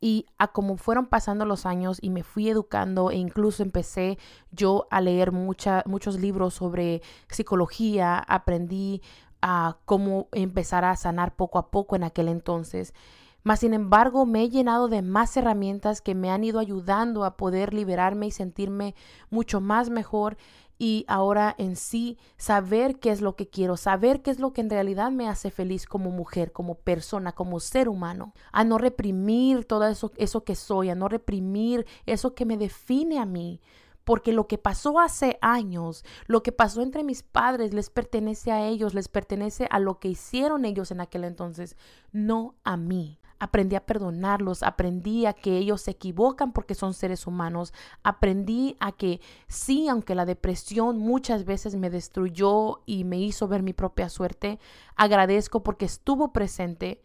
y 0.00 0.26
a 0.38 0.48
como 0.48 0.76
fueron 0.76 1.06
pasando 1.06 1.44
los 1.44 1.66
años 1.66 1.98
y 2.00 2.10
me 2.10 2.22
fui 2.22 2.48
educando 2.48 3.10
e 3.10 3.16
incluso 3.16 3.62
empecé 3.62 4.18
yo 4.50 4.86
a 4.90 5.00
leer 5.00 5.32
muchos 5.32 6.18
libros 6.18 6.54
sobre 6.54 7.02
psicología, 7.28 8.18
aprendí 8.18 9.02
a 9.42 9.76
cómo 9.84 10.28
empezar 10.32 10.84
a 10.84 10.96
sanar 10.96 11.36
poco 11.36 11.58
a 11.58 11.70
poco 11.70 11.96
en 11.96 12.04
aquel 12.04 12.28
entonces. 12.28 12.94
Mas, 13.42 13.60
sin 13.60 13.72
embargo, 13.72 14.26
me 14.26 14.42
he 14.42 14.50
llenado 14.50 14.88
de 14.88 15.00
más 15.00 15.34
herramientas 15.36 16.02
que 16.02 16.14
me 16.14 16.30
han 16.30 16.44
ido 16.44 16.58
ayudando 16.58 17.24
a 17.24 17.38
poder 17.38 17.72
liberarme 17.72 18.26
y 18.26 18.30
sentirme 18.30 18.94
mucho 19.30 19.62
más 19.62 19.88
mejor 19.88 20.36
y 20.80 21.04
ahora 21.08 21.54
en 21.58 21.76
sí 21.76 22.16
saber 22.38 22.98
qué 22.98 23.10
es 23.10 23.20
lo 23.20 23.36
que 23.36 23.50
quiero, 23.50 23.76
saber 23.76 24.22
qué 24.22 24.30
es 24.30 24.40
lo 24.40 24.54
que 24.54 24.62
en 24.62 24.70
realidad 24.70 25.10
me 25.10 25.28
hace 25.28 25.50
feliz 25.50 25.84
como 25.84 26.10
mujer, 26.10 26.52
como 26.52 26.76
persona, 26.76 27.32
como 27.32 27.60
ser 27.60 27.90
humano, 27.90 28.32
a 28.50 28.64
no 28.64 28.78
reprimir 28.78 29.66
todo 29.66 29.86
eso, 29.86 30.10
eso 30.16 30.42
que 30.42 30.56
soy, 30.56 30.88
a 30.88 30.94
no 30.94 31.06
reprimir 31.08 31.86
eso 32.06 32.34
que 32.34 32.46
me 32.46 32.56
define 32.56 33.18
a 33.18 33.26
mí. 33.26 33.60
Porque 34.04 34.32
lo 34.32 34.48
que 34.48 34.56
pasó 34.56 34.98
hace 34.98 35.38
años, 35.42 36.02
lo 36.26 36.42
que 36.42 36.50
pasó 36.50 36.80
entre 36.80 37.04
mis 37.04 37.22
padres, 37.22 37.74
les 37.74 37.90
pertenece 37.90 38.50
a 38.50 38.66
ellos, 38.66 38.94
les 38.94 39.08
pertenece 39.08 39.68
a 39.70 39.80
lo 39.80 39.98
que 39.98 40.08
hicieron 40.08 40.64
ellos 40.64 40.90
en 40.90 41.02
aquel 41.02 41.24
entonces, 41.24 41.76
no 42.10 42.54
a 42.64 42.78
mí. 42.78 43.19
Aprendí 43.40 43.74
a 43.74 43.84
perdonarlos, 43.84 44.62
aprendí 44.62 45.26
a 45.26 45.32
que 45.32 45.56
ellos 45.56 45.80
se 45.80 45.90
equivocan 45.90 46.52
porque 46.52 46.74
son 46.76 46.94
seres 46.94 47.26
humanos, 47.26 47.72
aprendí 48.04 48.76
a 48.78 48.92
que 48.92 49.20
sí, 49.48 49.88
aunque 49.88 50.14
la 50.14 50.26
depresión 50.26 50.98
muchas 50.98 51.44
veces 51.44 51.74
me 51.74 51.90
destruyó 51.90 52.82
y 52.86 53.04
me 53.04 53.18
hizo 53.18 53.48
ver 53.48 53.62
mi 53.62 53.72
propia 53.72 54.08
suerte, 54.08 54.60
agradezco 54.94 55.62
porque 55.62 55.86
estuvo 55.86 56.32
presente 56.32 57.02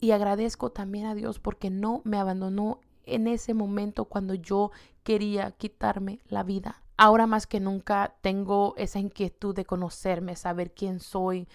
y 0.00 0.12
agradezco 0.12 0.70
también 0.70 1.06
a 1.06 1.14
Dios 1.14 1.38
porque 1.38 1.70
no 1.70 2.02
me 2.04 2.18
abandonó 2.18 2.80
en 3.04 3.26
ese 3.26 3.54
momento 3.54 4.04
cuando 4.04 4.34
yo 4.34 4.70
quería 5.02 5.50
quitarme 5.52 6.20
la 6.28 6.42
vida. 6.42 6.82
Ahora 6.96 7.26
más 7.26 7.46
que 7.46 7.60
nunca 7.60 8.16
tengo 8.20 8.74
esa 8.76 8.98
inquietud 8.98 9.54
de 9.54 9.64
conocerme, 9.64 10.36
saber 10.36 10.72
quién 10.72 11.00
soy, 11.00 11.48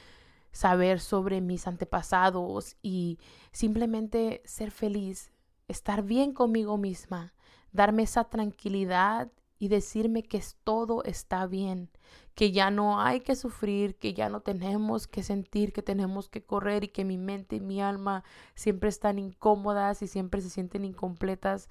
saber 0.56 1.02
sobre 1.02 1.42
mis 1.42 1.68
antepasados 1.68 2.78
y 2.82 3.20
simplemente 3.52 4.42
ser 4.46 4.72
feliz, 4.72 5.34
estar 5.68 6.02
bien 6.02 6.32
conmigo 6.32 6.78
misma, 6.78 7.34
darme 7.74 8.04
esa 8.04 8.24
tranquilidad 8.24 9.30
y 9.60 9.68
decirme 9.68 10.24
que 10.24 10.42
todo 10.64 11.04
está 11.04 11.46
bien, 11.46 11.90
que 12.36 12.54
ya 12.54 12.72
no 12.72 13.02
hay 13.02 13.20
que 13.20 13.36
sufrir, 13.36 13.98
que 13.98 14.14
ya 14.14 14.30
no 14.30 14.40
tenemos 14.40 15.08
que 15.08 15.24
sentir, 15.24 15.74
que 15.74 15.82
tenemos 15.82 16.30
que 16.30 16.46
correr 16.46 16.86
y 16.86 16.88
que 16.88 17.04
mi 17.04 17.18
mente 17.18 17.58
y 17.58 17.60
mi 17.60 17.82
alma 17.82 18.24
siempre 18.54 18.88
están 18.88 19.20
incómodas 19.20 20.02
y 20.04 20.08
siempre 20.08 20.40
se 20.40 20.50
sienten 20.50 20.86
incompletas 20.86 21.68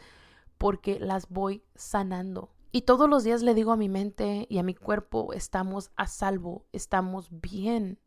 porque 0.58 1.00
las 1.00 1.30
voy 1.30 1.62
sanando. 1.74 2.50
Y 2.70 2.82
todos 2.82 3.08
los 3.08 3.24
días 3.24 3.40
le 3.40 3.54
digo 3.54 3.72
a 3.72 3.78
mi 3.78 3.88
mente 3.88 4.46
y 4.50 4.58
a 4.58 4.62
mi 4.62 4.74
cuerpo, 4.74 5.32
estamos 5.32 5.90
a 5.96 6.06
salvo, 6.06 6.66
estamos 6.72 7.28
bien 7.30 7.98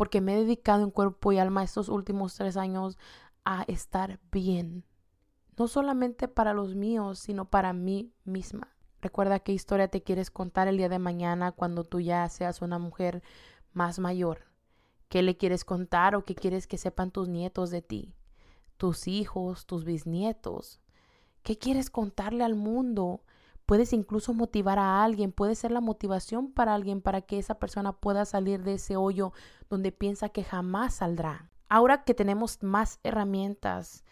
porque 0.00 0.22
me 0.22 0.32
he 0.32 0.38
dedicado 0.38 0.82
en 0.82 0.90
cuerpo 0.90 1.30
y 1.30 1.38
alma 1.38 1.62
estos 1.62 1.90
últimos 1.90 2.34
tres 2.34 2.56
años 2.56 2.96
a 3.44 3.64
estar 3.64 4.18
bien. 4.32 4.82
No 5.58 5.68
solamente 5.68 6.26
para 6.26 6.54
los 6.54 6.74
míos, 6.74 7.18
sino 7.18 7.50
para 7.50 7.74
mí 7.74 8.10
misma. 8.24 8.74
Recuerda 9.02 9.40
qué 9.40 9.52
historia 9.52 9.88
te 9.88 10.02
quieres 10.02 10.30
contar 10.30 10.68
el 10.68 10.78
día 10.78 10.88
de 10.88 10.98
mañana 10.98 11.52
cuando 11.52 11.84
tú 11.84 12.00
ya 12.00 12.26
seas 12.30 12.62
una 12.62 12.78
mujer 12.78 13.22
más 13.74 13.98
mayor. 13.98 14.46
¿Qué 15.10 15.20
le 15.20 15.36
quieres 15.36 15.66
contar 15.66 16.14
o 16.14 16.24
qué 16.24 16.34
quieres 16.34 16.66
que 16.66 16.78
sepan 16.78 17.10
tus 17.10 17.28
nietos 17.28 17.68
de 17.68 17.82
ti? 17.82 18.14
Tus 18.78 19.06
hijos, 19.06 19.66
tus 19.66 19.84
bisnietos. 19.84 20.80
¿Qué 21.42 21.58
quieres 21.58 21.90
contarle 21.90 22.42
al 22.42 22.54
mundo? 22.54 23.20
Puedes 23.70 23.92
incluso 23.92 24.34
motivar 24.34 24.80
a 24.80 25.04
alguien, 25.04 25.30
puede 25.30 25.54
ser 25.54 25.70
la 25.70 25.80
motivación 25.80 26.50
para 26.50 26.74
alguien 26.74 27.00
para 27.00 27.20
que 27.20 27.38
esa 27.38 27.60
persona 27.60 27.92
pueda 27.92 28.24
salir 28.24 28.64
de 28.64 28.74
ese 28.74 28.96
hoyo 28.96 29.32
donde 29.68 29.92
piensa 29.92 30.28
que 30.28 30.42
jamás 30.42 30.94
saldrá. 30.94 31.52
Ahora 31.68 32.02
que 32.02 32.12
tenemos 32.12 32.64
más 32.64 32.98
herramientas, 33.04 34.04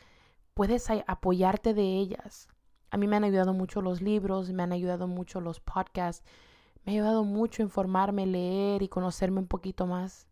puedes 0.55 0.89
apoyarte 1.09 1.75
de 1.75 1.99
ellas. 1.99 2.47
A 2.93 2.99
mí 2.99 3.09
me 3.09 3.17
han 3.17 3.25
ayudado 3.25 3.53
mucho 3.53 3.83
los 3.83 4.01
libros, 4.01 4.53
me 4.53 4.63
han 4.63 4.71
ayudado 4.71 5.09
mucho 5.09 5.41
los 5.41 5.59
podcasts, 5.59 6.25
me 6.85 6.93
ha 6.93 6.95
ayudado 6.95 7.25
mucho 7.25 7.61
informarme, 7.61 8.27
leer 8.29 8.85
y 8.85 8.89
conocerme 8.89 9.41
un 9.41 9.49
poquito 9.49 9.89
más, 9.89 10.29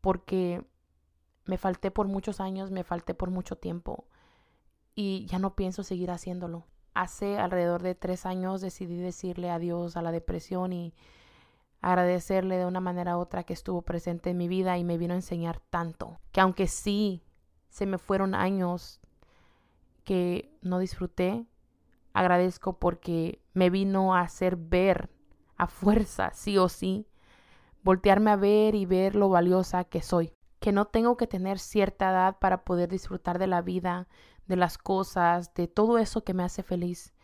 porque 0.00 0.64
me 1.44 1.58
falté 1.58 1.90
por 1.90 2.06
muchos 2.06 2.38
años, 2.38 2.70
me 2.70 2.84
falté 2.84 3.14
por 3.14 3.30
mucho 3.30 3.56
tiempo 3.56 4.04
y 4.94 5.26
ya 5.26 5.40
no 5.40 5.56
pienso 5.56 5.82
seguir 5.82 6.12
haciéndolo 6.12 6.68
hace 6.94 7.38
alrededor 7.38 7.82
de 7.82 7.94
tres 7.94 8.24
años 8.24 8.60
decidí 8.60 8.96
decirle 8.96 9.50
adiós 9.50 9.96
a 9.96 10.02
la 10.02 10.12
depresión 10.12 10.72
y 10.72 10.94
agradecerle 11.80 12.56
de 12.56 12.64
una 12.64 12.80
manera 12.80 13.18
u 13.18 13.20
otra 13.20 13.44
que 13.44 13.52
estuvo 13.52 13.82
presente 13.82 14.30
en 14.30 14.38
mi 14.38 14.48
vida 14.48 14.78
y 14.78 14.84
me 14.84 14.96
vino 14.96 15.12
a 15.12 15.16
enseñar 15.16 15.60
tanto. 15.70 16.18
Que 16.32 16.40
aunque 16.40 16.66
sí 16.66 17.22
se 17.68 17.84
me 17.84 17.98
fueron 17.98 18.34
años 18.34 19.00
que 20.04 20.56
no 20.62 20.78
disfruté, 20.78 21.44
agradezco 22.14 22.78
porque 22.78 23.42
me 23.52 23.68
vino 23.68 24.14
a 24.14 24.20
hacer 24.20 24.56
ver 24.56 25.10
a 25.56 25.66
fuerza, 25.66 26.30
sí 26.32 26.56
o 26.56 26.68
sí, 26.68 27.06
voltearme 27.82 28.30
a 28.30 28.36
ver 28.36 28.74
y 28.74 28.86
ver 28.86 29.14
lo 29.14 29.28
valiosa 29.28 29.84
que 29.84 30.00
soy. 30.00 30.32
Que 30.60 30.72
no 30.72 30.86
tengo 30.86 31.18
que 31.18 31.26
tener 31.26 31.58
cierta 31.58 32.10
edad 32.10 32.38
para 32.38 32.64
poder 32.64 32.88
disfrutar 32.88 33.38
de 33.38 33.46
la 33.46 33.60
vida, 33.60 34.08
de 34.46 34.56
las 34.56 34.78
cosas, 34.78 35.54
de 35.54 35.68
todo 35.68 35.98
eso 35.98 36.24
que 36.24 36.34
me 36.34 36.42
hace 36.42 36.62
feliz, 36.62 37.14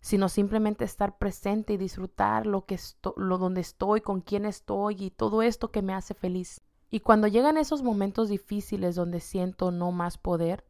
sino 0.00 0.28
simplemente 0.28 0.84
estar 0.84 1.18
presente 1.18 1.74
y 1.74 1.76
disfrutar 1.76 2.46
lo 2.46 2.64
que 2.64 2.78
lo 3.16 3.38
donde 3.38 3.60
estoy, 3.60 4.00
con 4.00 4.20
quién 4.20 4.46
estoy 4.46 4.96
y 4.98 5.10
todo 5.10 5.42
esto 5.42 5.70
que 5.70 5.82
me 5.82 5.94
hace 5.94 6.14
feliz. 6.14 6.62
Y 6.90 7.00
cuando 7.00 7.28
llegan 7.28 7.56
esos 7.56 7.82
momentos 7.82 8.28
difíciles 8.28 8.96
donde 8.96 9.20
siento 9.20 9.70
no 9.70 9.92
más 9.92 10.18
poder, 10.18 10.64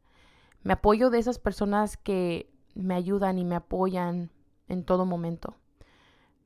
me 0.63 0.73
apoyo 0.73 1.09
de 1.09 1.19
esas 1.19 1.39
personas 1.39 1.97
que 1.97 2.53
me 2.75 2.93
ayudan 2.93 3.39
y 3.39 3.45
me 3.45 3.55
apoyan 3.55 4.31
en 4.67 4.83
todo 4.83 5.05
momento. 5.05 5.55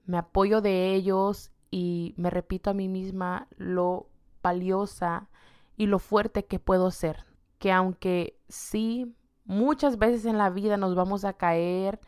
Me 0.05 0.17
apoyo 0.17 0.61
de 0.61 0.93
ellos 0.93 1.51
y 1.71 2.13
me 2.17 2.29
repito 2.29 2.69
a 2.69 2.73
mí 2.73 2.87
misma 2.87 3.47
lo 3.57 4.07
valiosa 4.41 5.29
y 5.75 5.87
lo 5.87 5.99
fuerte 5.99 6.45
que 6.45 6.59
puedo 6.59 6.91
ser. 6.91 7.25
Que 7.59 7.71
aunque 7.71 8.39
sí 8.47 9.13
Muchas 9.45 9.99
veces 9.99 10.25
en 10.25 10.37
la 10.37 10.49
vida 10.49 10.75
nos 10.75 10.95
vamos 10.95 11.23
a 11.23 11.33
caer 11.33 11.99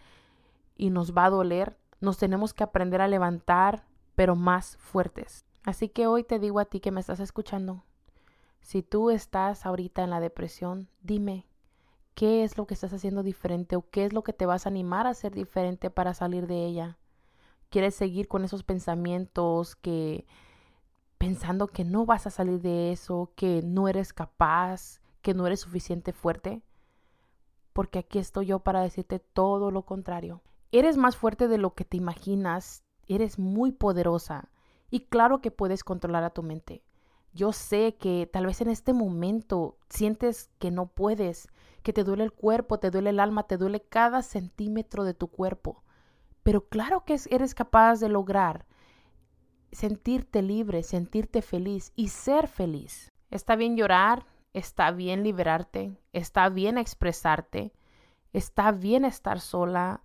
y 0.75 0.89
nos 0.89 1.15
va 1.15 1.25
a 1.25 1.29
doler. 1.29 1.77
Nos 2.01 2.17
tenemos 2.17 2.53
que 2.53 2.63
aprender 2.63 2.99
a 3.01 3.07
levantar, 3.07 3.85
pero 4.15 4.35
más 4.35 4.77
fuertes. 4.77 5.45
Así 5.63 5.89
que 5.89 6.07
hoy 6.07 6.23
te 6.23 6.39
digo 6.39 6.59
a 6.59 6.65
ti 6.65 6.79
que 6.79 6.91
me 6.91 6.99
estás 6.99 7.19
escuchando, 7.19 7.83
si 8.61 8.81
tú 8.81 9.11
estás 9.11 9.65
ahorita 9.65 10.03
en 10.03 10.09
la 10.09 10.19
depresión, 10.19 10.89
dime, 11.01 11.45
¿qué 12.15 12.43
es 12.43 12.57
lo 12.57 12.65
que 12.65 12.73
estás 12.73 12.93
haciendo 12.93 13.21
diferente 13.21 13.75
o 13.75 13.89
qué 13.89 14.05
es 14.05 14.13
lo 14.13 14.23
que 14.23 14.33
te 14.33 14.45
vas 14.45 14.65
a 14.65 14.69
animar 14.69 15.05
a 15.05 15.11
hacer 15.11 15.33
diferente 15.33 15.89
para 15.89 16.13
salir 16.13 16.47
de 16.47 16.65
ella? 16.65 16.97
¿Quieres 17.69 17.95
seguir 17.95 18.27
con 18.27 18.45
esos 18.45 18.63
pensamientos 18.63 19.75
que 19.75 20.25
pensando 21.17 21.67
que 21.67 21.83
no 21.83 22.05
vas 22.05 22.25
a 22.27 22.31
salir 22.31 22.61
de 22.61 22.91
eso, 22.91 23.31
que 23.35 23.61
no 23.61 23.87
eres 23.87 24.13
capaz, 24.13 25.01
que 25.21 25.33
no 25.33 25.45
eres 25.45 25.59
suficiente 25.59 26.13
fuerte? 26.13 26.61
Porque 27.77 27.99
aquí 27.99 28.17
estoy 28.17 28.47
yo 28.47 28.57
para 28.57 28.81
decirte 28.81 29.19
todo 29.19 29.69
lo 29.69 29.83
contrario. 29.83 30.41
Eres 30.71 30.97
más 30.97 31.15
fuerte 31.15 31.47
de 31.47 31.59
lo 31.59 31.75
que 31.75 31.85
te 31.85 31.95
imaginas, 31.95 32.81
eres 33.07 33.37
muy 33.37 33.71
poderosa 33.71 34.49
y 34.89 35.01
claro 35.01 35.41
que 35.41 35.51
puedes 35.51 35.83
controlar 35.83 36.23
a 36.23 36.31
tu 36.31 36.41
mente. 36.41 36.83
Yo 37.33 37.53
sé 37.53 37.95
que 37.99 38.27
tal 38.33 38.47
vez 38.47 38.61
en 38.61 38.69
este 38.69 38.93
momento 38.93 39.77
sientes 39.89 40.49
que 40.57 40.71
no 40.71 40.87
puedes, 40.87 41.49
que 41.83 41.93
te 41.93 42.03
duele 42.03 42.23
el 42.23 42.33
cuerpo, 42.33 42.79
te 42.79 42.89
duele 42.89 43.11
el 43.11 43.19
alma, 43.19 43.43
te 43.43 43.57
duele 43.57 43.79
cada 43.79 44.23
centímetro 44.23 45.03
de 45.03 45.13
tu 45.13 45.27
cuerpo. 45.27 45.83
Pero 46.41 46.67
claro 46.69 47.05
que 47.05 47.15
eres 47.29 47.53
capaz 47.53 47.99
de 47.99 48.09
lograr 48.09 48.65
sentirte 49.71 50.41
libre, 50.41 50.81
sentirte 50.81 51.43
feliz 51.43 51.91
y 51.95 52.07
ser 52.07 52.47
feliz. 52.47 53.11
Está 53.29 53.55
bien 53.55 53.77
llorar, 53.77 54.25
Está 54.57 54.89
bien 54.89 55.21
liberarte, 55.21 56.01
está 56.13 56.49
bien 56.49 56.79
expresarte, 56.79 57.73
está 58.33 58.71
bien 58.71 59.05
estar 59.05 59.39
sola 59.39 60.01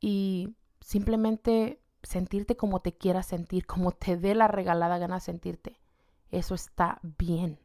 y 0.00 0.56
simplemente 0.80 1.80
sentirte 2.02 2.56
como 2.56 2.80
te 2.80 2.96
quieras 2.96 3.26
sentir, 3.26 3.64
como 3.64 3.92
te 3.92 4.16
dé 4.16 4.34
la 4.34 4.48
regalada 4.48 4.98
gana 4.98 5.20
sentirte. 5.20 5.78
Eso 6.32 6.56
está 6.56 6.98
bien. 7.16 7.60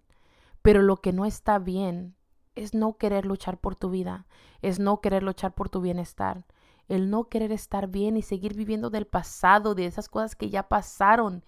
Pero 0.62 0.84
lo 0.84 0.97
que 0.97 1.12
no 1.12 1.25
está 1.25 1.57
bien 1.57 2.13
es 2.53 2.75
no 2.75 2.97
querer 2.97 3.25
luchar 3.25 3.57
por 3.57 3.75
tu 3.75 3.89
vida, 3.89 4.27
es 4.62 4.79
no 4.79 5.01
querer 5.01 5.23
luchar 5.23 5.55
por 5.55 5.69
tu 5.69 5.81
bienestar, 5.81 6.45
el 6.88 7.10
no 7.10 7.29
querer 7.29 7.51
estar 7.51 7.88
bien 7.88 8.15
y 8.15 8.21
seguir 8.21 8.53
viviendo 8.53 8.91
del 8.91 9.07
pasado, 9.07 9.73
de 9.73 9.88
esas 9.88 10.07
cosas 10.07 10.36
que 10.36 10.51
ya 10.51 10.69
pasaron 10.69 11.43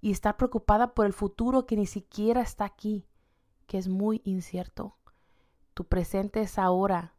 y 0.00 0.10
estar 0.10 0.36
preocupada 0.36 0.94
por 0.94 1.06
el 1.06 1.12
futuro 1.12 1.64
que 1.64 1.76
ni 1.76 1.86
siquiera 1.86 2.40
está 2.40 2.64
aquí, 2.64 3.06
que 3.66 3.78
es 3.78 3.88
muy 3.88 4.20
incierto. 4.24 4.96
Tu 5.74 5.84
presente 5.84 6.40
es 6.40 6.58
ahora, 6.58 7.14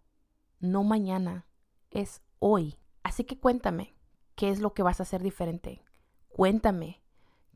no 0.59 0.83
mañana, 0.83 1.45
es 1.91 2.21
hoy. 2.39 2.77
Así 3.03 3.23
que 3.23 3.39
cuéntame, 3.39 3.95
¿qué 4.35 4.49
es 4.49 4.59
lo 4.59 4.73
que 4.73 4.83
vas 4.83 4.99
a 4.99 5.03
hacer 5.03 5.21
diferente? 5.21 5.83
Cuéntame, 6.29 7.01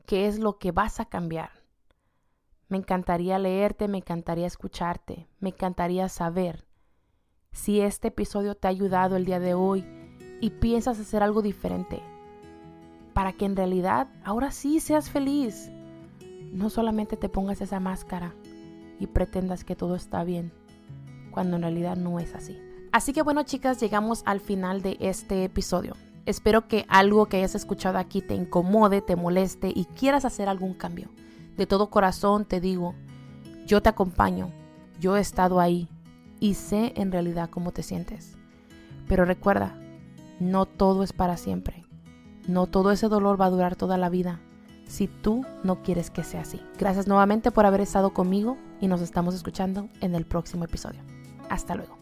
¿qué 0.06 0.26
es 0.26 0.38
lo 0.38 0.58
que 0.58 0.70
vas 0.70 1.00
a 1.00 1.06
cambiar? 1.06 1.50
Me 2.68 2.78
encantaría 2.78 3.38
leerte, 3.38 3.88
me 3.88 3.98
encantaría 3.98 4.46
escucharte, 4.46 5.28
me 5.40 5.50
encantaría 5.50 6.08
saber 6.08 6.66
si 7.52 7.80
este 7.80 8.08
episodio 8.08 8.54
te 8.54 8.66
ha 8.66 8.70
ayudado 8.70 9.16
el 9.16 9.26
día 9.26 9.40
de 9.40 9.54
hoy 9.54 9.84
y 10.40 10.50
piensas 10.50 10.98
hacer 10.98 11.22
algo 11.22 11.42
diferente 11.42 12.02
para 13.12 13.34
que 13.34 13.44
en 13.44 13.56
realidad 13.56 14.08
ahora 14.24 14.50
sí 14.52 14.80
seas 14.80 15.10
feliz. 15.10 15.70
No 16.52 16.70
solamente 16.70 17.16
te 17.16 17.28
pongas 17.28 17.60
esa 17.60 17.78
máscara 17.78 18.34
y 19.02 19.06
pretendas 19.08 19.64
que 19.64 19.74
todo 19.74 19.96
está 19.96 20.22
bien, 20.22 20.52
cuando 21.32 21.56
en 21.56 21.62
realidad 21.62 21.96
no 21.96 22.20
es 22.20 22.34
así. 22.34 22.58
Así 22.92 23.12
que 23.12 23.22
bueno 23.22 23.42
chicas, 23.42 23.80
llegamos 23.80 24.22
al 24.26 24.40
final 24.40 24.80
de 24.80 24.96
este 25.00 25.44
episodio. 25.44 25.94
Espero 26.24 26.68
que 26.68 26.86
algo 26.88 27.26
que 27.26 27.38
hayas 27.38 27.56
escuchado 27.56 27.98
aquí 27.98 28.22
te 28.22 28.34
incomode, 28.34 29.00
te 29.00 29.16
moleste 29.16 29.72
y 29.74 29.86
quieras 29.86 30.24
hacer 30.24 30.48
algún 30.48 30.74
cambio. 30.74 31.10
De 31.56 31.66
todo 31.66 31.90
corazón 31.90 32.44
te 32.44 32.60
digo, 32.60 32.94
yo 33.66 33.82
te 33.82 33.88
acompaño, 33.88 34.52
yo 35.00 35.16
he 35.16 35.20
estado 35.20 35.58
ahí 35.58 35.88
y 36.38 36.54
sé 36.54 36.92
en 36.94 37.10
realidad 37.10 37.50
cómo 37.50 37.72
te 37.72 37.82
sientes. 37.82 38.36
Pero 39.08 39.24
recuerda, 39.24 39.74
no 40.38 40.66
todo 40.66 41.02
es 41.02 41.12
para 41.12 41.36
siempre. 41.36 41.84
No 42.46 42.66
todo 42.66 42.92
ese 42.92 43.08
dolor 43.08 43.40
va 43.40 43.46
a 43.46 43.50
durar 43.50 43.74
toda 43.74 43.96
la 43.96 44.08
vida 44.08 44.40
si 44.86 45.08
tú 45.08 45.44
no 45.64 45.82
quieres 45.82 46.10
que 46.10 46.22
sea 46.22 46.42
así. 46.42 46.60
Gracias 46.78 47.08
nuevamente 47.08 47.50
por 47.50 47.66
haber 47.66 47.80
estado 47.80 48.10
conmigo 48.10 48.58
y 48.82 48.88
nos 48.88 49.00
estamos 49.00 49.34
escuchando 49.34 49.88
en 50.00 50.14
el 50.16 50.26
próximo 50.26 50.64
episodio. 50.64 51.00
Hasta 51.48 51.76
luego. 51.76 52.01